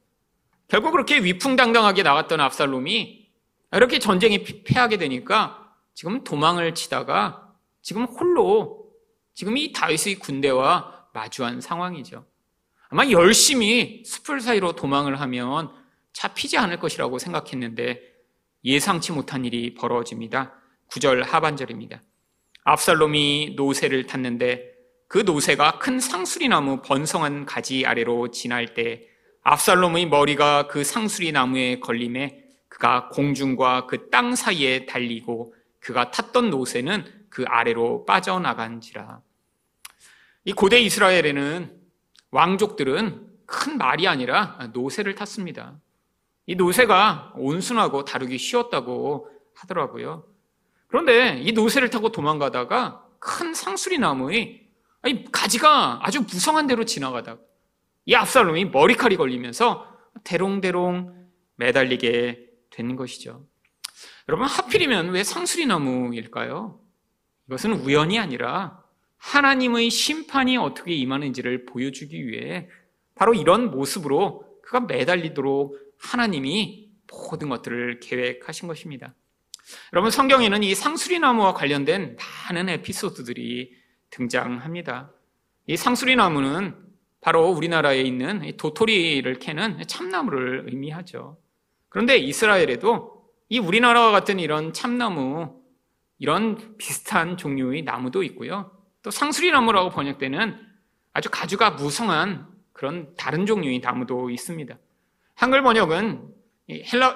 결국 0.68 0.92
그렇게 0.92 1.22
위풍당당하게 1.22 2.02
나갔던 2.02 2.40
압살롬이 2.40 3.28
이렇게 3.72 3.98
전쟁에 3.98 4.42
패하게 4.64 4.96
되니까 4.96 5.72
지금 5.94 6.24
도망을 6.24 6.74
치다가 6.74 7.52
지금 7.82 8.04
홀로 8.04 8.90
지금 9.34 9.56
이 9.56 9.72
다윗의 9.72 10.16
군대와 10.16 11.03
마주한 11.14 11.60
상황이죠. 11.62 12.26
아마 12.90 13.08
열심히 13.10 14.02
숲을 14.04 14.40
사이로 14.40 14.72
도망을 14.74 15.20
하면 15.20 15.70
잡히지 16.12 16.58
않을 16.58 16.78
것이라고 16.78 17.18
생각했는데 17.18 18.02
예상치 18.64 19.12
못한 19.12 19.44
일이 19.44 19.74
벌어집니다. 19.74 20.52
9절 20.90 21.24
하반절입니다. 21.24 22.02
압살롬이 22.64 23.54
노새를 23.56 24.06
탔는데 24.06 24.72
그 25.08 25.18
노새가 25.18 25.78
큰 25.78 26.00
상수리 26.00 26.48
나무 26.48 26.82
번성한 26.82 27.46
가지 27.46 27.84
아래로 27.86 28.30
지날 28.30 28.74
때 28.74 29.02
압살롬의 29.42 30.06
머리가 30.06 30.66
그 30.68 30.84
상수리 30.84 31.32
나무에 31.32 31.80
걸림에 31.80 32.42
그가 32.68 33.08
공중과 33.10 33.86
그 33.86 34.10
땅 34.10 34.34
사이에 34.34 34.86
달리고 34.86 35.54
그가 35.80 36.10
탔던 36.10 36.50
노새는 36.50 37.04
그 37.28 37.44
아래로 37.46 38.06
빠져나간지라. 38.06 39.20
이 40.44 40.52
고대 40.52 40.78
이스라엘에는 40.80 41.80
왕족들은 42.30 43.28
큰 43.46 43.78
말이 43.78 44.06
아니라 44.06 44.58
노새를 44.72 45.14
탔습니다. 45.14 45.80
이 46.46 46.54
노새가 46.54 47.32
온순하고 47.36 48.04
다루기 48.04 48.36
쉬웠다고 48.36 49.30
하더라고요. 49.54 50.26
그런데 50.88 51.40
이 51.40 51.52
노새를 51.52 51.90
타고 51.90 52.12
도망가다가 52.12 53.04
큰 53.18 53.54
상수리 53.54 53.98
나무의 53.98 54.68
가지가 55.32 56.00
아주 56.02 56.20
무성한 56.20 56.66
대로 56.66 56.84
지나가다가 56.84 57.40
이 58.06 58.14
압살롬이 58.14 58.66
머리칼이 58.66 59.16
걸리면서 59.16 59.88
대롱대롱 60.24 61.28
매달리게 61.56 62.50
된 62.70 62.96
것이죠. 62.96 63.46
여러분 64.28 64.46
하필이면 64.46 65.10
왜 65.10 65.24
상수리 65.24 65.64
나무일까요? 65.66 66.80
이것은 67.48 67.72
우연이 67.72 68.18
아니라 68.18 68.83
하나님의 69.24 69.88
심판이 69.90 70.56
어떻게 70.58 70.92
임하는지를 70.92 71.64
보여주기 71.64 72.26
위해 72.26 72.68
바로 73.14 73.32
이런 73.32 73.70
모습으로 73.70 74.44
그가 74.62 74.80
매달리도록 74.80 75.78
하나님이 75.98 76.90
모든 77.10 77.48
것들을 77.48 78.00
계획하신 78.00 78.68
것입니다. 78.68 79.14
여러분 79.92 80.10
성경에는 80.10 80.62
이 80.62 80.74
상수리 80.74 81.18
나무와 81.18 81.54
관련된 81.54 82.16
많은 82.50 82.68
에피소드들이 82.68 83.72
등장합니다. 84.10 85.10
이 85.66 85.76
상수리 85.76 86.16
나무는 86.16 86.76
바로 87.22 87.48
우리나라에 87.48 88.02
있는 88.02 88.54
도토리를 88.58 89.38
캐는 89.38 89.86
참나무를 89.86 90.66
의미하죠. 90.68 91.38
그런데 91.88 92.18
이스라엘에도 92.18 93.24
이 93.48 93.58
우리나라와 93.58 94.10
같은 94.10 94.38
이런 94.38 94.74
참나무, 94.74 95.62
이런 96.18 96.76
비슷한 96.76 97.38
종류의 97.38 97.82
나무도 97.82 98.22
있고요. 98.24 98.73
또 99.04 99.10
상수리 99.10 99.52
나무라고 99.52 99.90
번역되는 99.90 100.58
아주 101.12 101.28
가주가 101.30 101.70
무성한 101.70 102.48
그런 102.72 103.14
다른 103.16 103.44
종류의 103.44 103.80
나무도 103.80 104.30
있습니다. 104.30 104.76
한글 105.34 105.62
번역은 105.62 106.26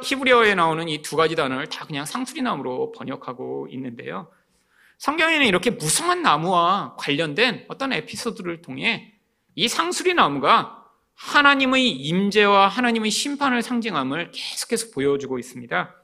히브리어에 0.05 0.55
나오는 0.55 0.87
이 0.89 1.01
두 1.01 1.17
가지 1.17 1.35
단어를 1.35 1.67
다 1.69 1.87
그냥 1.87 2.05
상수리 2.05 2.43
나무로 2.43 2.93
번역하고 2.93 3.69
있는데요. 3.71 4.31
성경에는 4.99 5.47
이렇게 5.47 5.71
무성한 5.71 6.23
나무와 6.23 6.95
관련된 6.99 7.65
어떤 7.69 7.95
에피소드를 7.95 8.61
통해 8.61 9.15
이 9.55 9.67
상수리 9.67 10.13
나무가 10.13 10.85
하나님의 11.15 11.89
임재와 11.89 12.69
하나님의 12.69 13.11
심판을 13.11 13.63
상징함을 13.63 14.33
계속해서 14.33 14.91
보여주고 14.93 15.39
있습니다. 15.39 15.95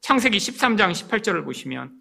창세기 0.00 0.38
13장 0.38 0.92
18절을 0.92 1.44
보시면 1.44 2.00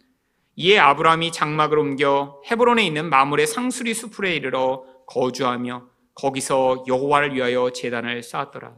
이에 0.60 0.80
아브라함이 0.80 1.32
장막을 1.32 1.78
옮겨 1.78 2.42
헤브론에 2.50 2.84
있는 2.84 3.10
마물의 3.10 3.46
상수리 3.46 3.94
수풀에 3.94 4.36
이르러 4.36 4.84
거주하며 5.06 5.88
거기서 6.16 6.86
여호와를 6.88 7.36
위하여 7.36 7.70
제단을 7.70 8.24
쌓았더라. 8.24 8.76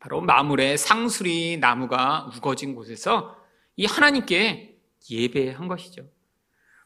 바로 0.00 0.22
마물의 0.22 0.78
상수리 0.78 1.58
나무가 1.58 2.30
우거진 2.34 2.74
곳에서 2.74 3.36
이 3.76 3.84
하나님께 3.84 4.78
예배한 5.10 5.68
것이죠. 5.68 6.06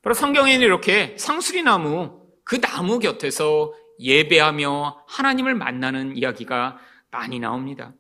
바로 0.02 0.12
성경에는 0.12 0.60
이렇게 0.66 1.14
상수리 1.16 1.62
나무 1.62 2.26
그 2.42 2.60
나무 2.60 2.98
곁에서 2.98 3.72
예배하며 4.00 5.04
하나님을 5.06 5.54
만나는 5.54 6.16
이야기가 6.16 6.78
많이 7.12 7.38
나옵니다. 7.38 7.92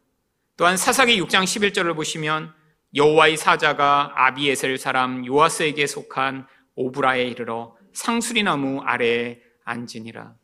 또한 0.56 0.76
사사기 0.76 1.20
6장 1.22 1.44
11절을 1.44 1.94
보시면 1.94 2.52
여호와의 2.94 3.36
사자가 3.36 4.12
아비에셀 4.14 4.78
사람 4.78 5.26
요아스에게 5.26 5.86
속한 5.86 6.46
오브라에 6.76 7.24
이르러 7.24 7.76
상수리나무 7.92 8.82
아래에 8.82 9.40
앉으니라. 9.64 10.34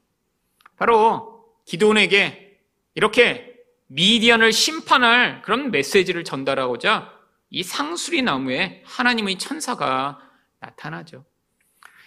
바로 0.76 1.44
기도원에게 1.66 2.58
이렇게 2.94 3.54
미디안을 3.86 4.52
심판할 4.52 5.42
그런 5.42 5.70
메시지를 5.70 6.24
전달하고자 6.24 7.12
이 7.50 7.62
상수리 7.62 8.22
나무에 8.22 8.82
하나님의 8.86 9.38
천사가 9.38 10.18
나타나죠. 10.60 11.24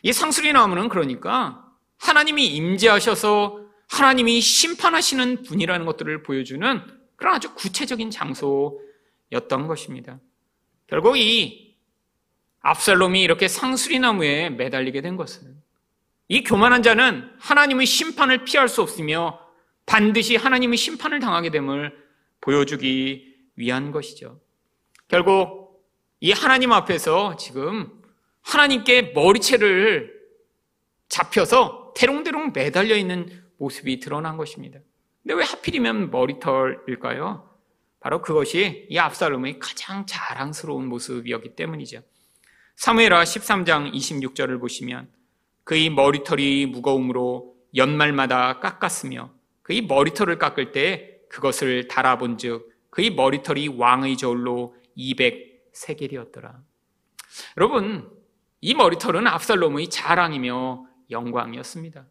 이 0.02 0.12
상수리 0.12 0.52
나무는 0.54 0.90
그러니까 0.90 1.66
하나님이 2.00 2.48
임재하셔서 2.48 3.64
하나님이 3.90 4.42
심판하시는 4.42 5.44
분이라는 5.44 5.86
것들을 5.86 6.24
보여주는 6.24 6.82
그런 7.16 7.36
아주 7.36 7.54
구체적인 7.54 8.12
장소였던 8.12 9.68
것입니다. 9.68 10.20
결국 10.94 11.18
이 11.18 11.76
압살롬이 12.62 13.24
이렇게 13.24 13.48
상수리 13.48 13.98
나무에 13.98 14.52
매달리게 14.52 15.02
된 15.02 15.18
것은 15.18 15.60
이 16.28 16.44
교만한 16.44 16.84
자는 16.84 17.32
하나님의 17.40 17.88
심판을 17.88 18.44
피할 18.44 18.70
수 18.70 18.84
없으며 18.84 19.40
반드시 19.88 20.36
하나님의 20.36 20.78
심판을 20.78 21.20
당하게 21.20 21.50
됨을 21.50 21.98
보여주기 22.42 23.36
위한 23.56 23.92
것이죠. 23.92 24.40
결국 25.08 25.84
이 26.20 26.32
하나님 26.32 26.72
앞에서 26.72 27.38
지금 27.38 27.92
하나님께 28.44 29.14
머리채를 29.16 30.14
잡혀서 31.10 31.94
대롱대롱 31.96 32.52
매달려 32.54 32.96
있는 32.96 33.44
모습이 33.58 34.00
드러난 34.00 34.38
것입니다. 34.38 34.80
근데 35.24 35.34
왜 35.34 35.44
하필이면 35.44 36.12
머리털일까요? 36.12 37.50
바로 38.04 38.22
그것이 38.22 38.86
이 38.90 38.98
압살롬의 38.98 39.60
가장 39.60 40.06
자랑스러운 40.06 40.88
모습이었기 40.88 41.56
때문이죠. 41.56 42.02
사무엘하 42.76 43.24
13장 43.24 43.94
26절을 43.94 44.60
보시면 44.60 45.10
그의 45.64 45.90
머리털이 45.90 46.66
무거움으로 46.66 47.56
연말마다 47.74 48.60
깎았으며 48.60 49.32
그의 49.62 49.84
머리털을 49.84 50.38
깎을 50.38 50.74
때 50.74 51.22
그것을 51.30 51.88
달아본 51.88 52.38
즉 52.40 52.70
그의 52.90 53.12
머리털이 53.12 53.70
왕의 53.70 54.18
저울로 54.18 54.76
200세겔이었더라. 54.98 56.58
여러분, 57.56 58.12
이 58.60 58.74
머리털은 58.74 59.28
압살롬의 59.28 59.90
자랑이며 59.90 60.86
영광이었습니다. 61.10 62.06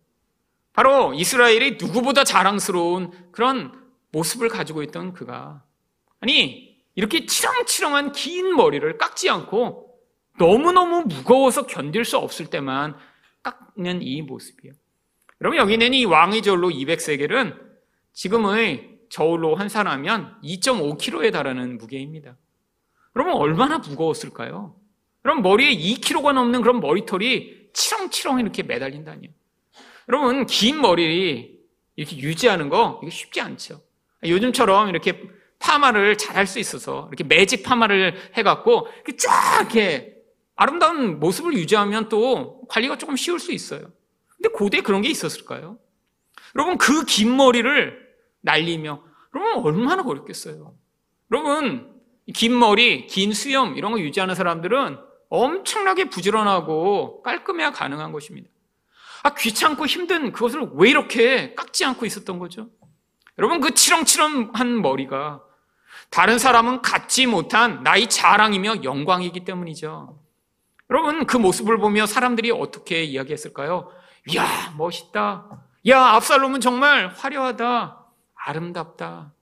바로 0.72 1.12
이스라엘이 1.12 1.76
누구보다 1.78 2.24
자랑스러운 2.24 3.11
그런 3.31 3.78
모습을 4.11 4.48
가지고 4.48 4.83
있던 4.85 5.12
그가 5.12 5.62
아니, 6.22 6.78
이렇게 6.94 7.26
치렁치렁한 7.26 8.12
긴 8.12 8.54
머리를 8.54 8.96
깎지 8.96 9.28
않고 9.28 9.98
너무너무 10.38 11.02
무거워서 11.02 11.66
견딜 11.66 12.04
수 12.04 12.16
없을 12.16 12.46
때만 12.46 12.96
깎는 13.42 14.02
이 14.02 14.22
모습이에요. 14.22 14.72
여러분, 15.40 15.58
여기는 15.58 15.92
이 15.94 16.04
왕의 16.04 16.42
저울로 16.42 16.70
200세겔은 16.70 17.58
지금의 18.12 19.00
저울로 19.11 19.56
환산하면 19.56 20.40
2.5kg에 20.44 21.32
달하는 21.32 21.76
무게입니다. 21.76 22.37
그러면 23.12 23.35
얼마나 23.35 23.78
무거웠을까요? 23.78 24.76
그럼 25.22 25.42
머리에 25.42 25.74
2kg가 25.74 26.32
넘는 26.35 26.62
그런 26.62 26.78
머리털이 26.80 27.70
치렁치렁 27.72 28.38
이렇게 28.38 28.62
매달린다니요. 28.62 29.30
여러분, 30.08 30.46
긴 30.46 30.80
머리 30.80 31.58
이렇게 31.96 32.16
유지하는 32.16 32.68
거 32.68 33.00
이게 33.02 33.11
쉽지 33.11 33.40
않죠. 33.40 33.82
요즘처럼 34.24 34.88
이렇게 34.88 35.20
파마를 35.62 36.18
잘 36.18 36.37
할 36.37 36.46
수 36.46 36.59
있어서 36.59 37.09
이렇게 37.09 37.25
매직 37.25 37.62
파마를 37.62 38.16
해갖고 38.35 38.88
쫙 39.18 39.61
이렇게 39.61 40.14
아름다운 40.57 41.18
모습을 41.20 41.55
유지하면 41.55 42.09
또 42.09 42.62
관리가 42.68 42.98
조금 42.98 43.16
쉬울 43.16 43.38
수 43.38 43.53
있어요. 43.53 43.81
근데 44.37 44.48
고대에 44.51 44.81
그런 44.83 45.03
게 45.03 45.09
있었을까요? 45.09 45.79
여러분, 46.57 46.77
그 46.79 47.05
긴 47.07 47.37
머리를 47.37 48.03
날리며, 48.42 49.03
여러분, 49.35 49.64
얼마나 49.64 50.03
어렵겠어요? 50.03 50.75
여러분, 51.31 51.92
긴 52.35 52.59
머리, 52.59 53.07
긴 53.07 53.33
수염, 53.33 53.77
이런 53.77 53.92
거 53.92 54.01
유지하는 54.01 54.35
사람들은 54.35 54.98
엄청나게 55.31 56.11
부지런하고 56.11 57.22
깔끔해야 57.22 57.70
가능한 57.72 58.12
것입니다. 58.12 58.48
아, 59.22 59.35
귀찮고 59.35 59.87
힘든 59.87 60.33
그것을 60.33 60.68
왜 60.75 60.90
이렇게 60.90 61.55
깎지 61.55 61.85
않고 61.85 62.05
있었던 62.05 62.38
거죠? 62.38 62.68
여러분, 63.38 63.61
그 63.61 63.72
치렁치렁한 63.72 64.83
머리가 64.83 65.42
다른 66.12 66.38
사람은 66.38 66.83
갖지 66.83 67.27
못한 67.27 67.83
나의 67.83 68.11
자랑이며 68.11 68.85
영광이기 68.85 69.46
때문이죠. 69.46 70.20
여러분, 70.90 71.25
그 71.25 71.38
모습을 71.38 71.79
보며 71.79 72.05
사람들이 72.05 72.51
어떻게 72.51 73.03
이야기했을까요? 73.03 73.90
이야, 74.29 74.75
멋있다. 74.77 75.64
야, 75.88 76.07
압살롬은 76.09 76.61
정말 76.61 77.09
화려하다. 77.09 78.05
아름답다. 78.35 79.33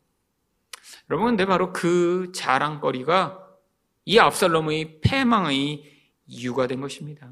여러분, 1.10 1.30
근데 1.30 1.44
바로 1.44 1.72
그 1.72 2.30
자랑거리가 2.32 3.38
이 4.04 4.20
압살롬의 4.20 5.00
패망의 5.00 5.82
이유가 6.28 6.68
된 6.68 6.80
것입니다. 6.80 7.30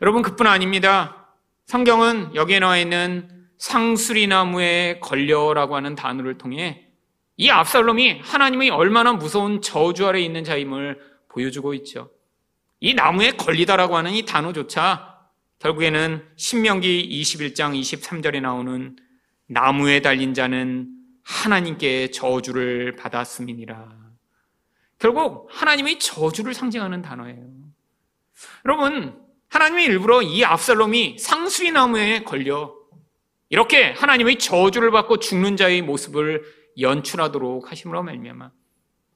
여러분, 0.00 0.22
그뿐 0.22 0.46
아닙니다. 0.46 1.34
성경은 1.66 2.34
여기에 2.34 2.60
나와 2.60 2.78
있는 2.78 3.46
상수리나무에 3.58 5.00
걸려라고 5.00 5.76
하는 5.76 5.94
단어를 5.94 6.38
통해 6.38 6.87
이 7.38 7.50
압살롬이 7.50 8.18
하나님의 8.18 8.70
얼마나 8.70 9.12
무서운 9.12 9.62
저주 9.62 10.06
아래 10.08 10.20
있는 10.20 10.42
자임을 10.42 11.00
보여주고 11.28 11.72
있죠. 11.74 12.10
이 12.80 12.94
나무에 12.94 13.30
걸리다라고 13.30 13.96
하는 13.96 14.10
이 14.12 14.24
단어조차 14.24 15.16
결국에는 15.60 16.24
신명기 16.34 17.08
21장 17.22 17.78
23절에 17.80 18.40
나오는 18.40 18.96
나무에 19.46 20.00
달린 20.00 20.34
자는 20.34 20.88
하나님께 21.22 22.10
저주를 22.10 22.96
받았음이니라. 22.96 23.88
결국 24.98 25.48
하나님의 25.52 26.00
저주를 26.00 26.54
상징하는 26.54 27.02
단어예요. 27.02 27.46
여러분, 28.64 29.16
하나님이 29.48 29.84
일부러 29.84 30.22
이 30.22 30.44
압살롬이 30.44 31.18
상수리 31.20 31.70
나무에 31.70 32.24
걸려 32.24 32.74
이렇게 33.48 33.92
하나님의 33.92 34.38
저주를 34.38 34.90
받고 34.90 35.18
죽는 35.18 35.56
자의 35.56 35.82
모습을 35.82 36.57
연출하도록 36.78 37.70
하심으로 37.70 38.02
말미암아 38.02 38.50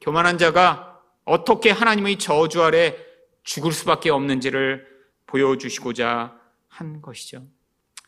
교만한 0.01 0.39
자가 0.39 1.01
어떻게 1.25 1.71
하나님의 1.71 2.19
저주 2.19 2.63
아래 2.63 2.97
죽을 3.45 3.73
수밖에 3.73 4.11
없는지를 4.11 4.87
보여주시고자 5.27 6.39
한 6.69 7.03
것이죠. 7.03 7.47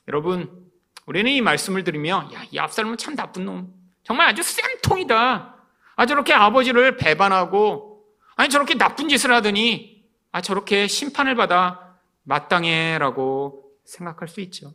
여러분, 0.09 0.71
우리는 1.07 1.31
이 1.31 1.40
말씀을 1.40 1.85
들으며 1.85 2.29
야, 2.35 2.45
이 2.51 2.59
압살롬은 2.59 2.99
참 2.99 3.14
나쁜 3.14 3.45
놈. 3.45 3.73
정말 4.03 4.29
아주 4.29 4.43
쌤통이다. 4.43 5.55
아 5.97 6.07
저렇게 6.07 6.33
아버지를 6.33 6.97
배반하고 6.97 8.05
아니 8.37 8.49
저렇게 8.51 8.75
나쁜 8.75 9.09
짓을 9.09 9.33
하더니 9.33 10.05
아 10.33 10.40
저렇게 10.40 10.87
심판을 10.87 11.37
받아 11.37 11.97
마땅해라고 12.25 13.64
생각할 13.85 14.29
수 14.29 14.40
있죠. 14.43 14.75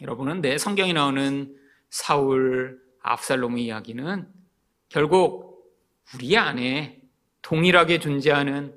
여러분은 0.00 0.40
내 0.40 0.56
성경에 0.56 0.92
나오는 0.92 1.54
사울 1.90 2.80
압살롬의 3.02 3.64
이야기는 3.64 4.28
결국 4.88 5.72
우리 6.14 6.36
안에 6.36 7.00
동일하게 7.42 8.00
존재하는 8.00 8.74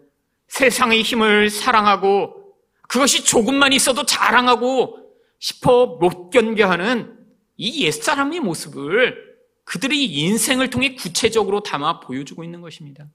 세상의 0.48 1.02
힘을 1.02 1.50
사랑하고 1.50 2.56
그것이 2.88 3.26
조금만 3.26 3.74
있어도 3.74 4.06
자랑하고 4.06 5.00
싶어 5.40 5.98
못 6.00 6.30
견뎌하는 6.30 7.18
이 7.58 7.86
옛사람의 7.86 8.40
모습을 8.40 9.34
그들의 9.66 10.04
인생을 10.06 10.70
통해 10.70 10.96
구체적으로 10.96 11.62
담아 11.62 12.02
보여주고 12.02 12.44
있는 12.44 12.62
것입니다. 12.62 13.08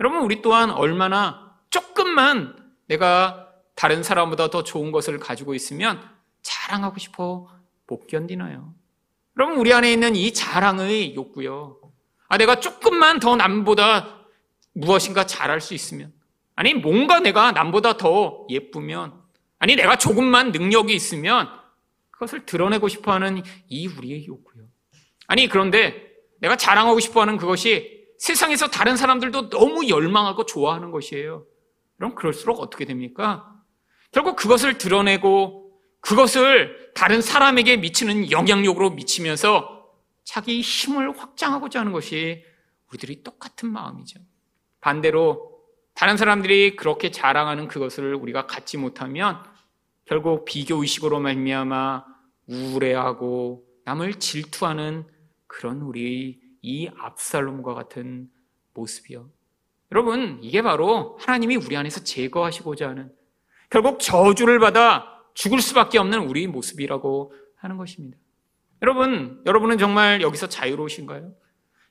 여러분, 0.00 0.22
우리 0.22 0.42
또한 0.42 0.70
얼마나 0.70 1.56
조금만 1.70 2.56
내가 2.86 3.48
다른 3.74 4.02
사람보다 4.02 4.50
더 4.50 4.62
좋은 4.62 4.92
것을 4.92 5.18
가지고 5.18 5.54
있으면 5.54 6.00
자랑하고 6.42 6.98
싶어 6.98 7.48
못 7.86 8.06
견디나요? 8.06 8.74
여러분, 9.36 9.58
우리 9.58 9.72
안에 9.72 9.92
있는 9.92 10.14
이 10.14 10.32
자랑의 10.32 11.14
욕구요. 11.14 11.80
아, 12.28 12.38
내가 12.38 12.60
조금만 12.60 13.18
더 13.18 13.36
남보다 13.36 14.26
무엇인가 14.72 15.26
잘할 15.26 15.60
수 15.60 15.74
있으면, 15.74 16.12
아니, 16.54 16.72
뭔가 16.74 17.20
내가 17.20 17.52
남보다 17.52 17.96
더 17.96 18.46
예쁘면, 18.48 19.12
아니, 19.58 19.74
내가 19.74 19.96
조금만 19.96 20.52
능력이 20.52 20.94
있으면, 20.94 21.48
그것을 22.10 22.46
드러내고 22.46 22.86
싶어 22.88 23.12
하는 23.12 23.42
이 23.68 23.88
우리의 23.88 24.26
욕구요. 24.26 24.64
아니, 25.26 25.48
그런데 25.48 26.12
내가 26.38 26.56
자랑하고 26.56 27.00
싶어 27.00 27.20
하는 27.20 27.36
그것이 27.36 28.04
세상에서 28.18 28.68
다른 28.68 28.96
사람들도 28.96 29.50
너무 29.50 29.88
열망하고 29.88 30.46
좋아하는 30.46 30.92
것이에요. 30.92 31.44
그럼 31.96 32.14
그럴수록 32.14 32.60
어떻게 32.60 32.84
됩니까? 32.84 33.50
결국 34.12 34.36
그것을 34.36 34.78
드러내고 34.78 35.63
그것을 36.04 36.92
다른 36.94 37.22
사람에게 37.22 37.78
미치는 37.78 38.30
영향력으로 38.30 38.90
미치면서 38.90 39.90
자기 40.22 40.60
힘을 40.60 41.18
확장하고자 41.18 41.80
하는 41.80 41.92
것이 41.92 42.44
우리들이 42.88 43.22
똑같은 43.22 43.70
마음이죠. 43.70 44.20
반대로 44.80 45.54
다른 45.94 46.16
사람들이 46.16 46.76
그렇게 46.76 47.10
자랑하는 47.10 47.68
그것을 47.68 48.14
우리가 48.14 48.46
갖지 48.46 48.76
못하면 48.76 49.42
결국 50.04 50.44
비교 50.44 50.76
의식으로 50.82 51.20
말미암아 51.20 52.04
우울해하고 52.48 53.64
남을 53.84 54.14
질투하는 54.14 55.06
그런 55.46 55.80
우리의 55.80 56.38
이 56.60 56.90
압살롬과 56.98 57.74
같은 57.74 58.28
모습이요. 58.74 59.30
여러분, 59.92 60.38
이게 60.42 60.60
바로 60.62 61.16
하나님이 61.20 61.56
우리 61.56 61.76
안에서 61.76 62.02
제거하시고자 62.02 62.88
하는 62.88 63.12
결국 63.70 64.00
저주를 64.00 64.58
받아 64.58 65.13
죽을 65.34 65.60
수밖에 65.60 65.98
없는 65.98 66.20
우리 66.20 66.46
모습이라고 66.46 67.32
하는 67.56 67.76
것입니다. 67.76 68.16
여러분, 68.82 69.42
여러분은 69.46 69.78
정말 69.78 70.20
여기서 70.20 70.48
자유로우신가요? 70.48 71.32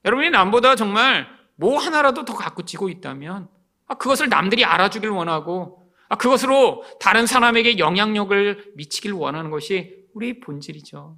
여러분이 0.05 0.29
남보다 0.31 0.75
정말 0.75 1.27
뭐 1.55 1.77
하나라도 1.77 2.25
더 2.25 2.33
갖고 2.33 2.63
지고 2.63 2.89
있다면 2.89 3.47
아, 3.87 3.95
그것을 3.95 4.29
남들이 4.29 4.65
알아주길 4.65 5.09
원하고 5.09 5.91
아, 6.09 6.15
그것으로 6.15 6.83
다른 6.99 7.25
사람에게 7.25 7.77
영향력을 7.77 8.73
미치길 8.75 9.11
원하는 9.11 9.49
것이 9.49 10.05
우리 10.13 10.39
본질이죠. 10.39 11.17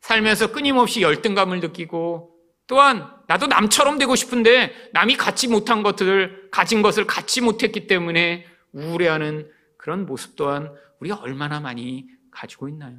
살면서 0.00 0.52
끊임없이 0.52 1.02
열등감을 1.02 1.60
느끼고 1.60 2.32
또한 2.66 3.08
나도 3.26 3.46
남처럼 3.46 3.98
되고 3.98 4.14
싶은데 4.14 4.72
남이 4.92 5.16
갖지 5.16 5.48
못한 5.48 5.82
것들을 5.82 6.48
가진 6.50 6.82
것을 6.82 7.06
갖지 7.06 7.40
못했기 7.40 7.86
때문에 7.86 8.46
우울해하는 8.72 9.50
그런 9.76 10.06
모습 10.06 10.36
또한 10.36 10.72
우리가 11.00 11.16
얼마나 11.16 11.60
많이 11.60 12.08
가지고 12.30 12.68
있나요? 12.68 12.98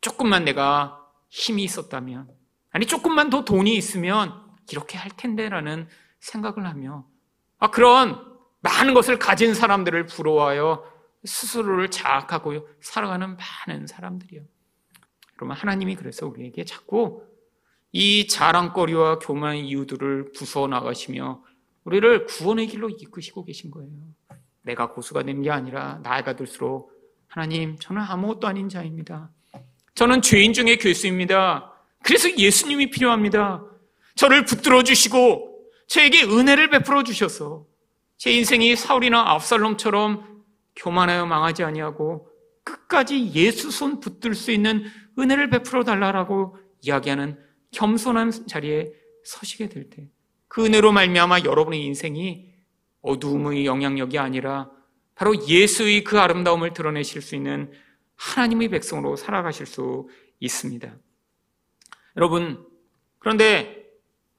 조금만 0.00 0.44
내가 0.44 1.06
힘이 1.28 1.64
있었다면, 1.64 2.28
아니, 2.70 2.86
조금만 2.86 3.30
더 3.30 3.44
돈이 3.44 3.74
있으면 3.76 4.32
이렇게 4.70 4.98
할 4.98 5.10
텐데라는 5.16 5.88
생각을 6.20 6.66
하며, 6.66 7.06
아, 7.58 7.70
그런 7.70 8.30
많은 8.60 8.94
것을 8.94 9.18
가진 9.18 9.54
사람들을 9.54 10.06
부러워하여 10.06 10.84
스스로를 11.24 11.90
자학하고 11.90 12.68
살아가는 12.80 13.36
많은 13.36 13.86
사람들이요. 13.86 14.42
그러면 15.36 15.56
하나님이 15.56 15.96
그래서 15.96 16.26
우리에게 16.26 16.64
자꾸 16.64 17.26
이 17.92 18.28
자랑거리와 18.28 19.18
교만의 19.18 19.66
이유들을 19.66 20.32
부숴 20.32 20.68
나가시며 20.68 21.42
우리를 21.84 22.26
구원의 22.26 22.68
길로 22.68 22.88
이끄시고 22.88 23.44
계신 23.44 23.70
거예요. 23.70 23.90
내가 24.62 24.92
고수가 24.92 25.22
되는 25.22 25.42
게 25.42 25.50
아니라 25.50 26.00
나이가 26.02 26.36
들수록 26.36 26.92
하나님, 27.34 27.78
저는 27.78 28.02
아무것도 28.02 28.46
아닌 28.48 28.68
자입니다. 28.68 29.30
저는 29.94 30.20
죄인 30.20 30.52
중에 30.52 30.76
괴수입니다. 30.76 31.72
그래서 32.02 32.28
예수님이 32.36 32.90
필요합니다. 32.90 33.64
저를 34.16 34.44
붙들어 34.44 34.82
주시고 34.82 35.62
저에게 35.86 36.24
은혜를 36.24 36.70
베풀어 36.70 37.04
주셔서 37.04 37.66
제 38.16 38.32
인생이 38.32 38.74
사울이나 38.74 39.30
압살롬처럼 39.32 40.42
교만하여 40.74 41.26
망하지 41.26 41.62
아니하고 41.62 42.28
끝까지 42.64 43.32
예수 43.34 43.70
손 43.70 44.00
붙들 44.00 44.34
수 44.34 44.50
있는 44.50 44.84
은혜를 45.18 45.50
베풀어 45.50 45.84
달라라고 45.84 46.56
이야기하는 46.82 47.38
겸손한 47.70 48.46
자리에 48.48 48.90
서시게 49.24 49.68
될 49.68 49.88
때 49.88 50.08
그 50.48 50.64
은혜로 50.66 50.90
말미암아 50.90 51.40
여러분의 51.44 51.84
인생이 51.84 52.44
어두움의 53.02 53.66
영향력이 53.66 54.18
아니라 54.18 54.68
바로 55.20 55.36
예수의 55.46 56.02
그 56.02 56.18
아름다움을 56.18 56.72
드러내실 56.72 57.20
수 57.20 57.36
있는 57.36 57.70
하나님의 58.16 58.68
백성으로 58.68 59.16
살아가실 59.16 59.66
수 59.66 60.08
있습니다. 60.38 60.96
여러분, 62.16 62.66
그런데 63.18 63.84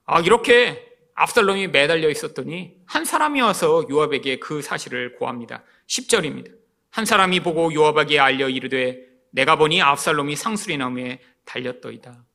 아, 0.05 0.21
이렇게 0.21 0.91
압살롬이 1.13 1.67
매달려 1.67 2.09
있었더니 2.09 2.77
한 2.87 3.05
사람이 3.05 3.41
와서 3.41 3.85
요압에게 3.91 4.39
그 4.39 4.63
사실을 4.63 5.13
고합니다. 5.17 5.63
10절입니다. 5.85 6.51
한 6.89 7.05
사람이 7.05 7.41
보고 7.41 7.71
요압에게 7.71 8.19
알려 8.19 8.49
이르되 8.49 9.05
내가 9.29 9.57
보니 9.57 9.83
압살롬이 9.83 10.35
상수리 10.35 10.77
나무에 10.77 11.19
달렸더이다. 11.45 12.25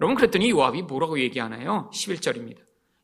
여러분 0.00 0.16
그랬더니 0.16 0.50
요압이 0.50 0.82
뭐라고 0.82 1.20
얘기하나요? 1.20 1.88
11절입니다. 1.94 2.58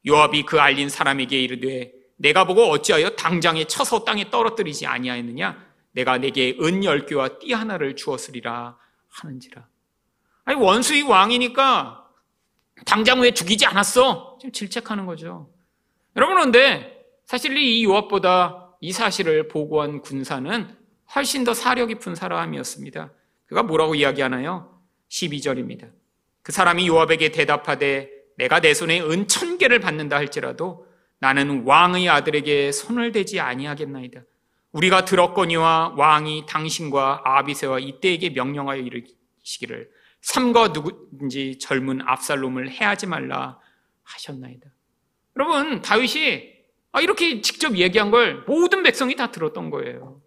요압이 0.09 0.43
그 0.43 0.61
알린 0.61 0.89
사람에게 0.89 1.41
이르되 1.41 2.02
내가 2.17 2.45
보고 2.47 2.63
어찌하여 2.71 3.11
당장에 3.11 3.65
쳐서 3.65 4.05
땅에 4.05 4.31
떨어뜨리지 4.31 4.87
아니하였느냐? 4.87 5.73
내가 5.93 6.19
내게 6.19 6.57
은 6.61 6.85
열 6.85 7.07
개와 7.07 7.39
띠 7.39 7.53
하나를 7.53 7.97
주었으리라 7.97 8.77
하는지라. 9.11 9.67
아니 10.45 10.59
원수의 10.59 11.03
왕이니까 11.03 12.09
당장 12.87 13.21
왜 13.21 13.33
죽이지 13.33 13.67
않았어? 13.67 14.39
지금 14.41 14.53
질책하는 14.53 15.07
거죠. 15.07 15.51
여러분 16.17 16.37
그런데 16.37 17.05
사실 17.27 17.57
이 17.57 17.85
요압보다 17.85 18.77
이 18.81 18.93
사실을 18.93 19.49
보고한 19.49 20.01
군사는 20.01 20.77
훨씬 21.15 21.45
더 21.45 21.55
사려 21.55 21.87
깊은 21.87 22.15
사람이었습니다. 22.15 23.11
그가 23.47 23.63
뭐라고 23.63 23.95
이야기하나요? 23.95 24.81
12절입니다. 25.11 25.91
그 26.43 26.53
사람이 26.53 26.89
요압에게 26.89 27.31
대답하되 27.31 28.11
내가 28.39 28.61
내 28.61 28.73
손에 28.75 29.01
은 29.01 29.27
천 29.29 29.59
개를 29.59 29.79
받는다 29.79 30.17
할지라도 30.17 30.87
나는 31.23 31.63
왕의 31.65 32.09
아들에게 32.09 32.73
손을 32.73 33.13
대지 33.13 33.39
아니하겠나이다. 33.39 34.23
우리가 34.73 35.05
들었거니와 35.05 35.95
왕이 35.97 36.47
당신과 36.49 37.23
아비세와 37.25 37.79
이때에게 37.79 38.31
명령하여 38.31 38.81
이르시기를 38.81 39.89
삼가 40.21 40.69
누구든지 40.69 41.61
젊은 41.61 42.01
압살롬을 42.05 42.71
해하지 42.71 43.07
말라 43.07 43.61
하셨나이다. 44.03 44.69
여러분 45.37 45.81
다윗이 45.81 46.55
아, 46.91 47.01
이렇게 47.01 47.41
직접 47.41 47.77
얘기한 47.77 48.11
걸 48.11 48.43
모든 48.49 48.83
백성이 48.83 49.15
다 49.15 49.31
들었던 49.31 49.71
거예요. 49.71 50.21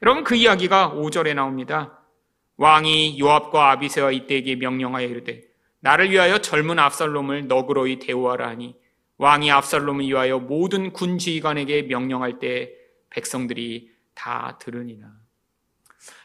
여러분 0.00 0.22
그 0.22 0.36
이야기가 0.36 0.92
5절에 0.94 1.34
나옵니다. 1.34 1.98
왕이 2.56 3.18
요압과 3.18 3.72
아비세와 3.72 4.12
이때에게 4.12 4.54
명령하여 4.54 5.08
이르되 5.08 5.42
나를 5.80 6.12
위하여 6.12 6.38
젊은 6.38 6.78
압살롬을 6.78 7.48
너그러이 7.48 7.98
대우하라 7.98 8.46
하니 8.46 8.76
왕이 9.20 9.50
압살롬을 9.50 10.06
위하여 10.06 10.38
모든 10.38 10.94
군 10.94 11.18
지휘관에게 11.18 11.82
명령할 11.82 12.38
때 12.38 12.72
백성들이 13.10 13.90
다 14.14 14.56
들으니라. 14.58 15.08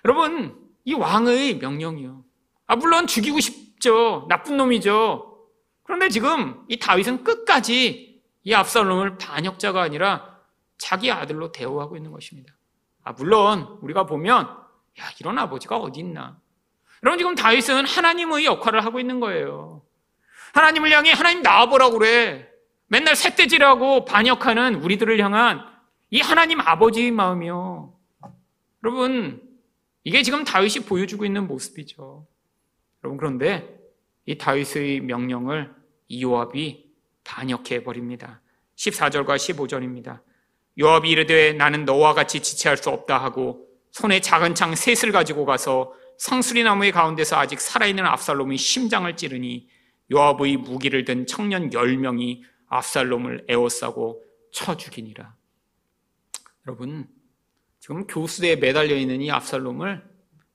여러분, 0.06 0.58
이 0.86 0.94
왕의 0.94 1.58
명령이요. 1.58 2.24
아, 2.68 2.76
물론 2.78 3.06
죽이고 3.06 3.42
싶죠. 3.42 4.28
나쁜 4.30 4.56
놈이죠. 4.56 5.46
그런데 5.84 6.08
지금 6.08 6.64
이 6.70 6.80
다윗은 6.80 7.26
끝까지 7.26 8.22
이 8.44 8.54
압살롬을 8.54 9.18
반역자가 9.18 9.82
아니라 9.82 10.40
자기 10.78 11.12
아들로 11.12 11.52
대우하고 11.52 11.98
있는 11.98 12.12
것입니다. 12.12 12.54
아, 13.04 13.12
물론 13.12 13.78
우리가 13.82 14.06
보면 14.06 14.46
야, 14.46 15.04
이런 15.20 15.38
아버지가 15.38 15.76
어디 15.76 16.00
있나. 16.00 16.40
여러분 17.04 17.18
지금 17.18 17.36
다윗은 17.36 17.88
하나님의 17.88 18.46
역할을 18.46 18.86
하고 18.86 19.02
있는 19.02 19.20
거예요. 19.20 19.84
하나님을 20.54 20.92
향해 20.94 21.12
하나님 21.12 21.42
나와보라고 21.42 22.00
그래. 22.00 22.55
맨날 22.88 23.16
셋대질하고 23.16 24.06
반역하는 24.06 24.76
우리들을 24.76 25.20
향한 25.20 25.66
이 26.12 26.22
하나님 26.22 26.60
아버지의 26.60 27.12
마음이요. 27.12 27.94
여러분, 28.84 29.42
이게 30.04 30.22
지금 30.22 30.44
다윗이 30.44 30.86
보여주고 30.86 31.26
있는 31.26 31.48
모습이죠. 31.48 32.28
여러분, 33.04 33.18
그런데 33.18 33.80
이 34.26 34.38
다윗의 34.38 35.02
명령을 35.02 35.74
이요압이 36.08 36.86
반역해 37.24 37.84
버립니다. 37.84 38.42
14절과 38.76 39.36
15절입니다. 39.36 40.22
요압이 40.78 41.10
이르되 41.10 41.54
나는 41.54 41.86
너와 41.86 42.14
같이 42.14 42.42
지체할 42.42 42.78
수 42.78 42.90
없다 42.90 43.18
하고 43.18 43.66
손에 43.92 44.20
작은 44.20 44.56
창 44.56 44.76
셋을 44.76 45.12
가지고 45.12 45.46
가서 45.46 45.94
상수리 46.18 46.64
나무의 46.64 46.92
가운데서 46.92 47.38
아직 47.38 47.60
살아있는 47.60 48.06
압살롬의 48.06 48.58
심장을 48.58 49.16
찌르니 49.16 49.68
요압의 50.12 50.58
무기를 50.58 51.06
든 51.06 51.26
청년 51.26 51.70
10명이 51.70 52.42
압살롬을 52.68 53.46
에워싸고 53.48 54.24
쳐 54.52 54.78
죽이니라. 54.78 55.36
여러분, 56.68 57.08
지금 57.80 58.08
교수대에 58.08 58.56
매달려 58.56 58.96
있는 58.96 59.22
이 59.22 59.32
압살롬을 59.32 60.04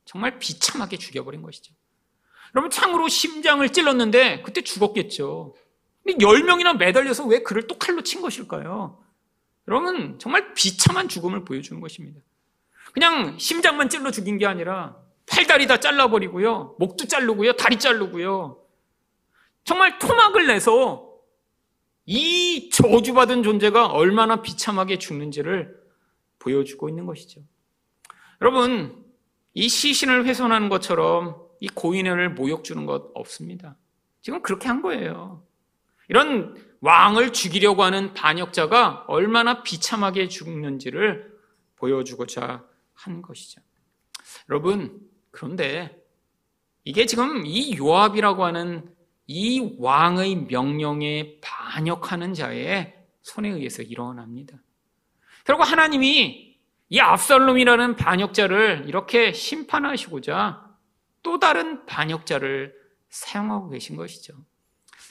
정말 0.05 0.39
비참하게 0.39 0.97
죽여버린 0.97 1.43
것이죠. 1.43 1.75
여러분, 2.55 2.71
창으로 2.71 3.09
심장을 3.09 3.67
찔렀는데 3.69 4.43
그때 4.43 4.63
죽었겠죠. 4.63 5.55
근데 6.03 6.25
10명이나 6.25 6.77
매달려서 6.77 7.27
왜 7.27 7.43
그를 7.43 7.67
또 7.67 7.79
칼로 7.79 8.03
친 8.03 8.21
것일까요? 8.21 9.01
여러분, 9.69 10.19
정말 10.19 10.55
비참한 10.55 11.09
죽음을 11.09 11.45
보여주는 11.45 11.81
것입니다. 11.81 12.21
그냥 12.93 13.39
심장만 13.39 13.89
찔러 13.89 14.11
죽인 14.11 14.39
게 14.39 14.47
아니라 14.47 14.97
팔다리 15.27 15.69
다 15.69 15.79
잘라버리고요. 15.79 16.75
목도 16.81 17.07
자르고요. 17.07 17.53
다리 17.53 17.79
자르고요. 17.79 18.61
정말 19.63 19.99
토막을 20.01 20.49
내서 20.49 21.10
이 22.13 22.71
저주받은 22.71 23.45
존재가 23.45 23.87
얼마나 23.87 24.43
비참하게 24.43 24.99
죽는지를 24.99 25.81
보여주고 26.41 26.89
있는 26.89 27.07
것이죠. 27.07 27.41
여러분, 28.41 29.05
이 29.55 29.69
시신을 29.69 30.27
훼손하는 30.27 30.69
것처럼 30.69 31.41
이 31.61 31.69
고인을 31.69 32.31
모욕 32.31 32.65
주는 32.65 32.85
것 32.85 33.13
없습니다. 33.15 33.77
지금 34.23 34.43
그렇게 34.43 34.67
한 34.67 34.83
거예요. 34.83 35.47
이런 36.09 36.57
왕을 36.81 37.33
죽이려고 37.33 37.85
하는 37.85 38.13
반역자가 38.13 39.05
얼마나 39.07 39.63
비참하게 39.63 40.27
죽는지를 40.27 41.33
보여주고자 41.77 42.65
한 42.93 43.23
것이죠. 43.23 43.61
여러분, 44.49 45.01
그런데 45.31 45.97
이게 46.83 47.07
지금 47.07 47.47
이 47.47 47.77
요압이라고 47.79 48.45
하는 48.45 48.93
이 49.33 49.77
왕의 49.79 50.47
명령에 50.49 51.39
반역하는 51.41 52.35
자의 52.35 52.93
손에 53.23 53.49
의해서 53.49 53.81
일어납니다. 53.81 54.59
결국 55.45 55.71
하나님이 55.71 56.59
이 56.89 56.99
압살롬이라는 56.99 57.95
반역자를 57.95 58.87
이렇게 58.89 59.33
심판하시고자 59.33 60.69
또 61.23 61.39
다른 61.39 61.87
반역자를 61.87 62.75
사용하고 63.09 63.69
계신 63.71 63.95
것이죠. 63.95 64.35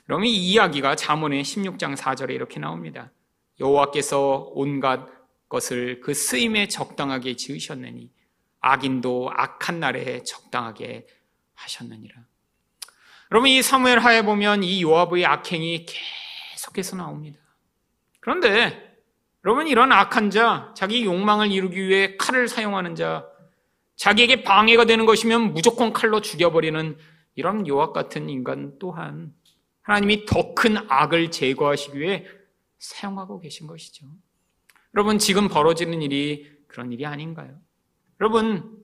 그러면 0.03 0.27
이 0.27 0.35
이야기가 0.51 0.97
잠언의 0.97 1.41
16장 1.43 1.95
4절에 1.95 2.31
이렇게 2.31 2.59
나옵니다. 2.59 3.13
여호와께서 3.61 4.51
온갖 4.53 5.07
것을 5.47 6.01
그 6.01 6.13
쓰임에 6.13 6.67
적당하게 6.67 7.37
지으셨느니 7.37 8.11
악인도 8.59 9.31
악한 9.33 9.79
날에 9.79 10.23
적당하게 10.23 11.07
하셨느니라. 11.53 12.28
여러분 13.31 13.49
이 13.49 13.61
사무엘 13.61 13.99
하에 13.99 14.23
보면 14.23 14.63
이 14.63 14.81
요압의 14.81 15.25
악행이 15.25 15.85
계속해서 16.51 16.95
나옵니다. 16.95 17.39
그런데 18.19 18.97
여러분 19.45 19.67
이런 19.67 19.91
악한 19.91 20.31
자, 20.31 20.73
자기 20.75 21.05
욕망을 21.05 21.51
이루기 21.51 21.87
위해 21.87 22.17
칼을 22.17 22.47
사용하는 22.47 22.95
자, 22.95 23.25
자기에게 23.95 24.43
방해가 24.43 24.85
되는 24.85 25.05
것이면 25.05 25.53
무조건 25.53 25.93
칼로 25.93 26.21
죽여버리는 26.21 26.97
이런 27.35 27.67
요압 27.67 27.93
같은 27.93 28.29
인간 28.29 28.77
또한 28.79 29.33
하나님이 29.81 30.25
더 30.25 30.53
큰 30.55 30.77
악을 30.89 31.31
제거하시기 31.31 31.99
위해 31.99 32.25
사용하고 32.79 33.39
계신 33.39 33.67
것이죠. 33.67 34.07
여러분 34.93 35.19
지금 35.19 35.47
벌어지는 35.47 36.01
일이 36.01 36.51
그런 36.67 36.91
일이 36.91 37.05
아닌가요? 37.05 37.57
여러분 38.19 38.77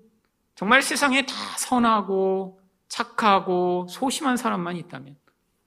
정말 0.54 0.82
세상에 0.82 1.26
다 1.26 1.34
선하고 1.58 2.62
착하고 2.88 3.88
소심한 3.90 4.38
사람만 4.38 4.78
있다면, 4.78 5.16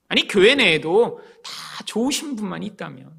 아니, 0.07 0.27
교회 0.27 0.55
내에도 0.55 1.19
다 1.43 1.51
좋으신 1.85 2.35
분만 2.35 2.63
있다면, 2.63 3.11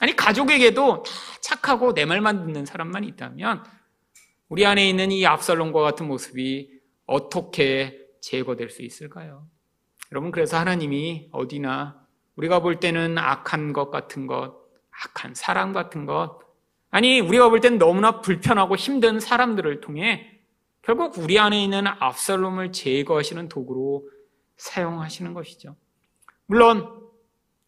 아니, 0.00 0.16
가족에게도 0.16 1.02
다 1.02 1.12
착하고 1.40 1.94
내 1.94 2.04
말만 2.04 2.46
듣는 2.46 2.64
사람만 2.66 3.04
있다면, 3.04 3.64
우리 4.48 4.66
안에 4.66 4.88
있는 4.88 5.12
이 5.12 5.24
압살롬과 5.24 5.80
같은 5.80 6.08
모습이 6.08 6.70
어떻게 7.06 7.98
제거될 8.20 8.70
수 8.70 8.82
있을까요? 8.82 9.46
여러분, 10.10 10.30
그래서 10.30 10.58
하나님이 10.58 11.28
어디나 11.32 12.02
우리가 12.36 12.60
볼 12.60 12.80
때는 12.80 13.16
악한 13.18 13.72
것 13.72 13.90
같은 13.90 14.26
것, 14.26 14.56
악한 14.90 15.34
사람 15.34 15.72
같은 15.72 16.04
것, 16.04 16.40
아니, 16.90 17.20
우리가 17.20 17.48
볼 17.48 17.60
때는 17.60 17.78
너무나 17.78 18.20
불편하고 18.20 18.76
힘든 18.76 19.20
사람들을 19.20 19.80
통해 19.80 20.31
결국 20.82 21.16
우리 21.18 21.38
안에 21.38 21.62
있는 21.62 21.86
압살롬을 21.86 22.72
제거하시는 22.72 23.48
도구로 23.48 24.08
사용하시는 24.56 25.32
것이죠. 25.32 25.76
물론 26.46 27.02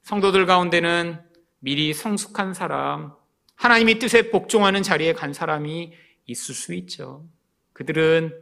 성도들 0.03 0.46
가운데는 0.46 1.20
미리 1.61 1.94
성숙한 1.94 2.55
사람, 2.55 3.14
하나님의 3.55 4.00
뜻에 4.00 4.31
복종하는 4.31 4.83
자리에 4.83 5.12
간 5.12 5.33
사람이 5.33 5.92
있을 6.27 6.55
수 6.55 6.74
있죠. 6.74 7.24
그들은 7.72 8.37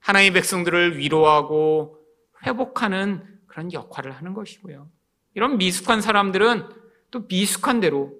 하나님의 0.00 0.32
백성들을 0.34 0.98
위로하고 0.98 1.98
회복하는 2.44 3.24
그런 3.46 3.72
역할을 3.72 4.12
하는 4.12 4.34
것이고요. 4.34 4.90
이런 5.34 5.56
미숙한 5.56 6.00
사람들은 6.00 6.68
또 7.10 7.26
미숙한 7.28 7.80
대로 7.80 8.12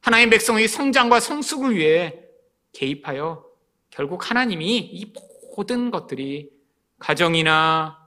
하나님 0.00 0.30
백성의 0.30 0.68
성장과 0.68 1.20
성숙을 1.20 1.76
위해 1.76 2.20
개입하여 2.72 3.44
결국 3.90 4.30
하나님이 4.30 4.78
이 4.78 5.12
모든 5.56 5.90
것들이 5.90 6.50
가정이나 6.98 7.98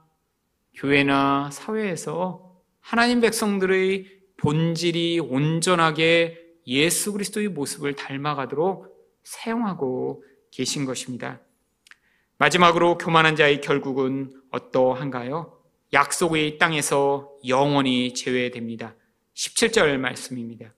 교회나 0.74 1.50
사회에서 1.52 2.56
하나님 2.80 3.20
백성들의 3.20 4.06
본질이 4.36 5.20
온전하게 5.20 6.40
예수 6.66 7.12
그리스도의 7.12 7.48
모습을 7.48 7.94
닮아가도록 7.94 8.94
사용하고 9.22 10.24
계신 10.50 10.84
것입니다. 10.84 11.40
마지막으로 12.38 12.98
교만한 12.98 13.36
자의 13.36 13.60
결국은 13.60 14.32
어떠한가요? 14.50 15.58
약속의 15.92 16.58
땅에서 16.58 17.30
영원히 17.46 18.12
제외됩니다. 18.14 18.94
17절 19.34 19.96
말씀입니다. 19.98 20.74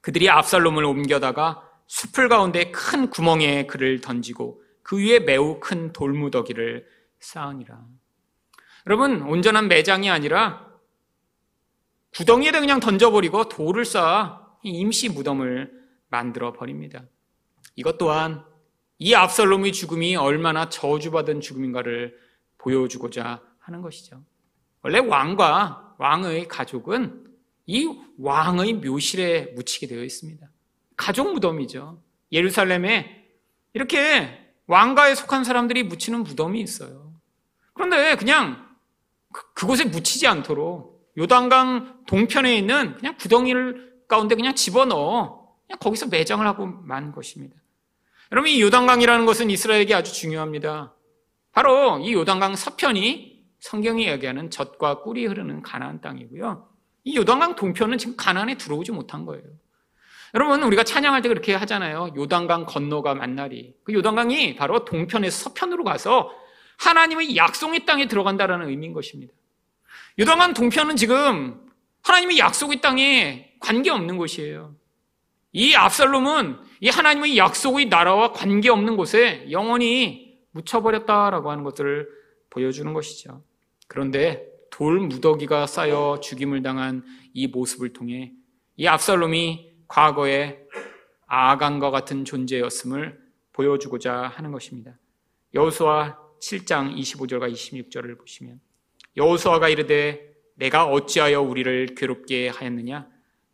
그들이 0.00 0.28
압살롬을 0.30 0.84
옮겨다가 0.84 1.68
숲을 1.86 2.28
가운데 2.28 2.70
큰 2.70 3.10
구멍에 3.10 3.66
그를 3.66 4.00
던지고 4.00 4.61
그 4.82 4.98
위에 4.98 5.20
매우 5.20 5.60
큰 5.60 5.92
돌무더기를 5.92 6.86
쌓으니라. 7.20 7.84
여러분, 8.86 9.22
온전한 9.22 9.68
매장이 9.68 10.10
아니라 10.10 10.72
구덩이에다 12.14 12.60
그냥 12.60 12.80
던져버리고 12.80 13.48
돌을 13.48 13.84
쌓아 13.84 14.56
임시 14.62 15.08
무덤을 15.08 15.72
만들어 16.08 16.52
버립니다. 16.52 17.04
이것 17.74 17.96
또한 17.96 18.44
이 18.98 19.14
압살롬의 19.14 19.72
죽음이 19.72 20.14
얼마나 20.16 20.68
저주받은 20.68 21.40
죽음인가를 21.40 22.18
보여주고자 22.58 23.42
하는 23.58 23.80
것이죠. 23.80 24.22
원래 24.82 24.98
왕과 24.98 25.96
왕의 25.98 26.48
가족은 26.48 27.26
이 27.66 27.88
왕의 28.18 28.74
묘실에 28.74 29.52
묻히게 29.54 29.86
되어 29.86 30.04
있습니다. 30.04 30.48
가족 30.96 31.32
무덤이죠. 31.32 32.02
예루살렘에 32.30 33.28
이렇게 33.72 34.41
왕가에 34.72 35.14
속한 35.14 35.44
사람들이 35.44 35.82
묻히는 35.82 36.22
무덤이 36.24 36.60
있어요. 36.60 37.12
그런데 37.74 38.16
그냥 38.16 38.68
그, 39.30 39.66
곳에 39.66 39.84
묻히지 39.84 40.26
않도록 40.26 41.12
요단강 41.18 42.04
동편에 42.06 42.56
있는 42.56 42.96
그냥 42.96 43.16
구덩이를 43.18 43.92
가운데 44.08 44.34
그냥 44.34 44.54
집어넣어 44.54 45.54
그냥 45.66 45.78
거기서 45.78 46.06
매장을 46.06 46.44
하고 46.46 46.66
만 46.66 47.12
것입니다. 47.12 47.54
여러분 48.30 48.50
이 48.50 48.62
요단강이라는 48.62 49.26
것은 49.26 49.50
이스라엘에게 49.50 49.94
아주 49.94 50.14
중요합니다. 50.14 50.94
바로 51.52 51.98
이 51.98 52.14
요단강 52.14 52.56
서편이 52.56 53.44
성경이 53.60 54.08
얘기하는 54.08 54.48
젖과 54.50 55.02
꿀이 55.02 55.26
흐르는 55.26 55.60
가나안 55.60 56.00
땅이고요. 56.00 56.68
이 57.04 57.16
요단강 57.16 57.56
동편은 57.56 57.98
지금 57.98 58.16
가나안에 58.16 58.56
들어오지 58.56 58.92
못한 58.92 59.26
거예요. 59.26 59.44
여러분 60.34 60.62
우리가 60.62 60.82
찬양할 60.82 61.20
때 61.22 61.28
그렇게 61.28 61.54
하잖아요. 61.54 62.12
요단강 62.16 62.66
건너가 62.66 63.14
만나리. 63.14 63.74
그 63.84 63.92
요단강이 63.92 64.56
바로 64.56 64.84
동편에서 64.84 65.50
서편으로 65.50 65.84
가서 65.84 66.30
하나님의 66.78 67.36
약속의 67.36 67.84
땅에 67.84 68.06
들어간다라는 68.06 68.68
의미인 68.68 68.92
것입니다. 68.92 69.32
요단강 70.18 70.54
동편은 70.54 70.96
지금 70.96 71.60
하나님의 72.02 72.38
약속의 72.38 72.80
땅에 72.80 73.52
관계없는 73.60 74.16
곳이에요. 74.16 74.74
이 75.52 75.74
압살롬은 75.74 76.58
이 76.80 76.88
하나님의 76.88 77.36
약속의 77.36 77.86
나라와 77.86 78.32
관계없는 78.32 78.96
곳에 78.96 79.46
영원히 79.50 80.38
묻혀버렸다라고 80.52 81.50
하는 81.50 81.62
것들을 81.62 82.08
보여주는 82.48 82.90
것이죠. 82.92 83.42
그런데 83.86 84.46
돌 84.70 84.98
무더기가 85.00 85.66
쌓여 85.66 86.18
죽임을 86.22 86.62
당한 86.62 87.04
이 87.34 87.46
모습을 87.46 87.92
통해 87.92 88.32
이 88.76 88.86
압살롬이 88.86 89.71
과거에 89.92 90.58
아간과 91.26 91.90
같은 91.90 92.24
존재였음을 92.24 93.20
보여주고자 93.52 94.22
하는 94.34 94.50
것입니다. 94.50 94.98
여호수아 95.52 96.16
7장 96.40 96.96
25절과 96.96 97.52
26절을 97.52 98.18
보시면 98.18 98.58
여호수아가 99.18 99.68
이르되 99.68 100.32
내가 100.54 100.86
어찌하여 100.86 101.42
우리를 101.42 101.94
괴롭게 101.94 102.48
하였느냐 102.48 103.06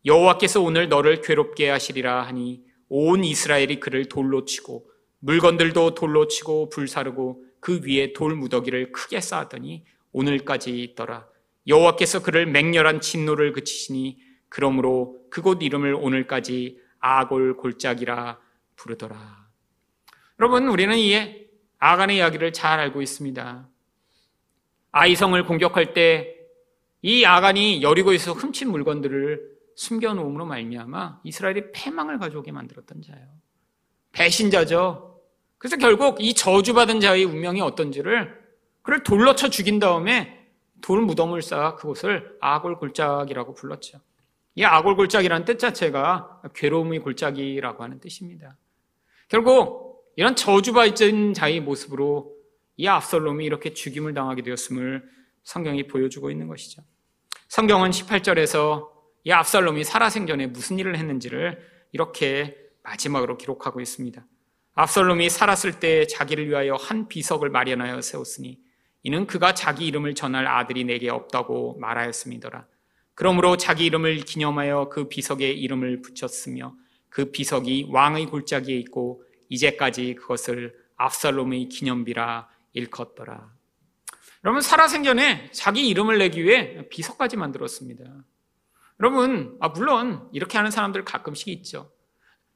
여호와께서 0.05 0.61
오늘 0.61 0.87
너를 0.87 1.19
괴롭게 1.19 1.69
하시리라 1.69 2.21
하니 2.21 2.63
온 2.87 3.25
이스라엘이 3.25 3.81
그를 3.81 4.05
돌로 4.05 4.45
치고 4.45 4.89
물건들도 5.19 5.93
돌로 5.93 6.27
치고 6.27 6.69
불사르고 6.69 7.43
그 7.59 7.81
위에 7.83 8.13
돌 8.13 8.35
무더기를 8.35 8.93
크게 8.93 9.19
쌓았더니 9.19 9.83
오늘까지 10.13 10.81
있더라 10.83 11.27
여호와께서 11.67 12.23
그를 12.23 12.45
맹렬한 12.45 13.01
진노를 13.01 13.51
그치시니 13.51 14.28
그러므로 14.49 15.19
그곳 15.29 15.61
이름을 15.61 15.93
오늘까지 15.93 16.81
아골 16.99 17.57
골짜기라 17.57 18.39
부르더라. 18.75 19.47
여러분, 20.39 20.67
우리는 20.67 20.97
이 20.97 21.47
아간의 21.77 22.17
이야기를 22.17 22.53
잘 22.53 22.79
알고 22.79 23.01
있습니다. 23.01 23.69
아이성을 24.91 25.45
공격할 25.45 25.93
때 25.93 26.39
이 27.01 27.25
아간이 27.25 27.81
여리고에서 27.81 28.33
훔친 28.33 28.71
물건들을 28.71 29.57
숨겨놓음으로 29.75 30.45
말미암아 30.45 31.21
이스라엘이 31.23 31.71
패망을 31.71 32.19
가져오게 32.19 32.51
만들었던 32.51 33.01
자예요. 33.01 33.27
배신자죠. 34.11 35.21
그래서 35.57 35.77
결국 35.77 36.17
이 36.19 36.33
저주받은 36.33 36.99
자의 36.99 37.23
운명이 37.23 37.61
어떤지를 37.61 38.37
그를 38.81 39.03
돌로 39.03 39.35
쳐 39.35 39.49
죽인 39.49 39.79
다음에 39.79 40.47
돌 40.81 41.01
무덤을 41.01 41.41
쌓아 41.41 41.75
그곳을 41.75 42.37
아골 42.41 42.77
골짜기라고 42.77 43.53
불렀죠. 43.53 43.99
이 44.59 44.63
아골 44.65 44.97
골짜기라는 44.97 45.45
뜻 45.45 45.57
자체가 45.57 46.41
괴로움의 46.53 46.99
골짜기라고 46.99 47.81
하는 47.81 48.01
뜻입니다. 48.01 48.57
결국 49.29 50.11
이런 50.17 50.35
저주받은 50.35 51.33
자의 51.33 51.61
모습으로 51.61 52.35
이 52.75 52.85
압살롬이 52.85 53.45
이렇게 53.45 53.73
죽임을 53.73 54.13
당하게 54.13 54.41
되었음을 54.41 55.09
성경이 55.43 55.87
보여주고 55.87 56.29
있는 56.29 56.49
것이죠. 56.49 56.81
성경은 57.47 57.91
18절에서 57.91 58.89
이 59.23 59.31
압살롬이 59.31 59.85
살아생전에 59.85 60.47
무슨 60.47 60.77
일을 60.77 60.97
했는지를 60.97 61.65
이렇게 61.93 62.57
마지막으로 62.83 63.37
기록하고 63.37 63.79
있습니다. 63.79 64.25
압살롬이 64.73 65.29
살았을 65.29 65.79
때 65.79 66.05
자기를 66.05 66.49
위하여 66.49 66.75
한 66.75 67.07
비석을 67.07 67.49
마련하여 67.49 68.01
세웠으니 68.01 68.59
이는 69.03 69.25
그가 69.25 69.53
자기 69.53 69.87
이름을 69.87 70.15
전할 70.15 70.47
아들이 70.47 70.83
내게 70.83 71.09
없다고 71.09 71.77
말하였음이더라. 71.79 72.67
그러므로 73.19 73.57
자기 73.57 73.83
이름을 73.83 74.19
기념하여 74.19 74.87
그 74.87 75.09
비석에 75.09 75.51
이름을 75.51 76.01
붙였으며 76.01 76.73
그 77.09 77.31
비석이 77.31 77.87
왕의 77.89 78.27
골짜기에 78.27 78.77
있고 78.77 79.25
이제까지 79.49 80.15
그것을 80.15 80.73
압살롬의 80.95 81.67
기념비라 81.67 82.47
일컫더라. 82.71 83.51
여러분 84.45 84.61
살아생전에 84.61 85.51
자기 85.51 85.89
이름을 85.89 86.17
내기 86.17 86.45
위해 86.45 86.87
비석까지 86.87 87.35
만들었습니다. 87.35 88.05
여러분 89.01 89.57
아 89.59 89.67
물론 89.67 90.29
이렇게 90.31 90.57
하는 90.57 90.71
사람들 90.71 91.03
가끔씩 91.03 91.49
있죠. 91.49 91.91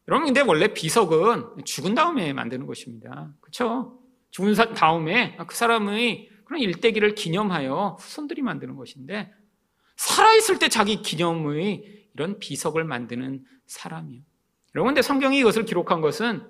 여러분 0.07 0.27
근데 0.27 0.39
원래 0.39 0.73
비석은 0.73 1.65
죽은 1.65 1.93
다음에 1.93 2.31
만드는 2.31 2.67
것입니다. 2.67 3.33
그렇죠? 3.41 3.99
죽은 4.31 4.53
다음에 4.75 5.35
그 5.45 5.57
사람의 5.57 6.29
그런 6.45 6.61
일대기를 6.61 7.15
기념하여 7.15 7.97
후손들이 7.99 8.41
만드는 8.41 8.77
것인데 8.77 9.33
살아있을 9.95 10.59
때 10.59 10.69
자기 10.69 11.01
기념의 11.01 12.07
이런 12.13 12.39
비석을 12.39 12.83
만드는 12.83 13.43
사람이요. 13.65 14.21
여러분, 14.75 14.89
근데 14.89 15.01
성경이 15.01 15.39
이것을 15.39 15.65
기록한 15.65 16.01
것은 16.01 16.45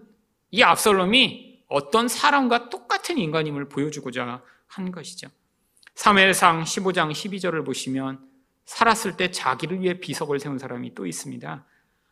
이 0.51 0.63
압살롬이 0.63 1.63
어떤 1.67 2.07
사람과 2.07 2.69
똑같은 2.69 3.17
인간임을 3.17 3.69
보여주고자 3.69 4.43
한 4.67 4.91
것이죠. 4.91 5.29
3일상 5.95 6.63
15장 6.63 7.11
12절을 7.11 7.65
보시면 7.65 8.19
살았을 8.65 9.17
때 9.17 9.31
자기를 9.31 9.81
위해 9.81 9.99
비석을 9.99 10.39
세운 10.39 10.57
사람이 10.57 10.95
또 10.95 11.05
있습니다. 11.05 11.65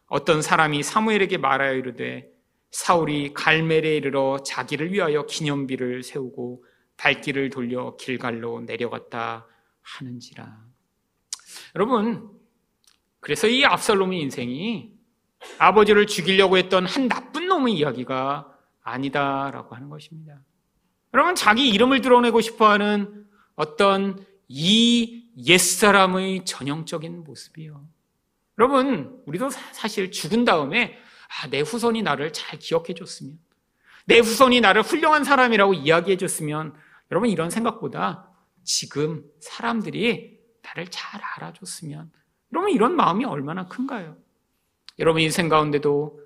어떤 0.08 0.41
사람이 0.41 0.84
사무엘에게 0.84 1.38
말하여 1.38 1.74
이르되 1.74 2.30
사울이 2.72 3.34
갈멜에 3.34 3.96
이르러 3.96 4.44
자기를 4.44 4.91
위하여 4.91 5.26
기념비를 5.26 6.04
세우고 6.04 6.64
발길을 6.97 7.49
돌려 7.49 7.95
길갈로 7.97 8.62
내려갔다 8.62 9.47
하는지라. 9.82 10.70
여러분, 11.76 12.30
그래서 13.20 13.47
이 13.47 13.64
압살롬의 13.66 14.20
인생이 14.20 14.91
아버지를 15.58 16.08
죽이려고 16.08 16.58
했던 16.58 16.86
한 16.86 17.08
나쁜 17.08 17.47
놈의 17.47 17.76
이야기가 17.76 18.52
아니다라고 18.84 19.76
하는 19.76 19.89
것입니다. 19.89 20.39
여러분, 21.14 21.36
자기 21.36 21.70
이름을 21.70 22.02
드러내고 22.02 22.41
싶어 22.41 22.70
하는 22.70 23.26
어떤 23.56 24.26
이 24.47 25.30
옛사람의 25.38 26.45
전형적인 26.45 27.24
모습이요. 27.24 27.86
여러분, 28.58 29.22
우리도 29.26 29.49
사실 29.49 30.12
죽은 30.12 30.45
다음에 30.45 30.97
아, 31.39 31.47
내 31.47 31.62
후손이 31.62 32.02
나를 32.02 32.34
잘 32.34 32.60
기억해 32.60 32.93
줬으면, 32.93 33.39
내 34.06 34.20
후손이 34.20 34.60
나를 34.60 34.82
훌륭한 34.82 35.24
사람이라고 35.24 35.74
이야기해 35.74 36.18
줬으면, 36.18 36.74
여러분, 37.10 37.30
이런 37.30 37.49
생각보다 37.49 38.30
지금 38.64 39.24
사람들이 39.39 40.41
나를 40.64 40.88
잘 40.89 41.22
알아줬으면 41.38 42.12
여러분 42.53 42.72
이런 42.72 42.95
마음이 42.95 43.26
얼마나 43.26 43.68
큰가요? 43.68 44.18
여러분 44.99 45.22
인생 45.22 45.49
가운데도 45.49 46.20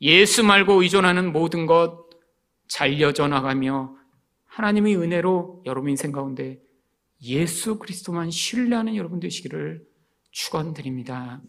예수 0.00 0.44
말고 0.44 0.82
의존하는 0.82 1.32
모든 1.32 1.66
것 1.66 2.08
잘려져 2.68 3.28
나가며 3.28 3.96
하나님의 4.46 4.96
은혜로 4.96 5.62
여러분 5.66 5.90
인생 5.90 6.12
가운데 6.12 6.60
예수 7.22 7.78
그리스도만 7.78 8.30
신뢰하는 8.30 8.96
여러분 8.96 9.20
되시기를 9.20 9.86
축원드립니다. 10.30 11.40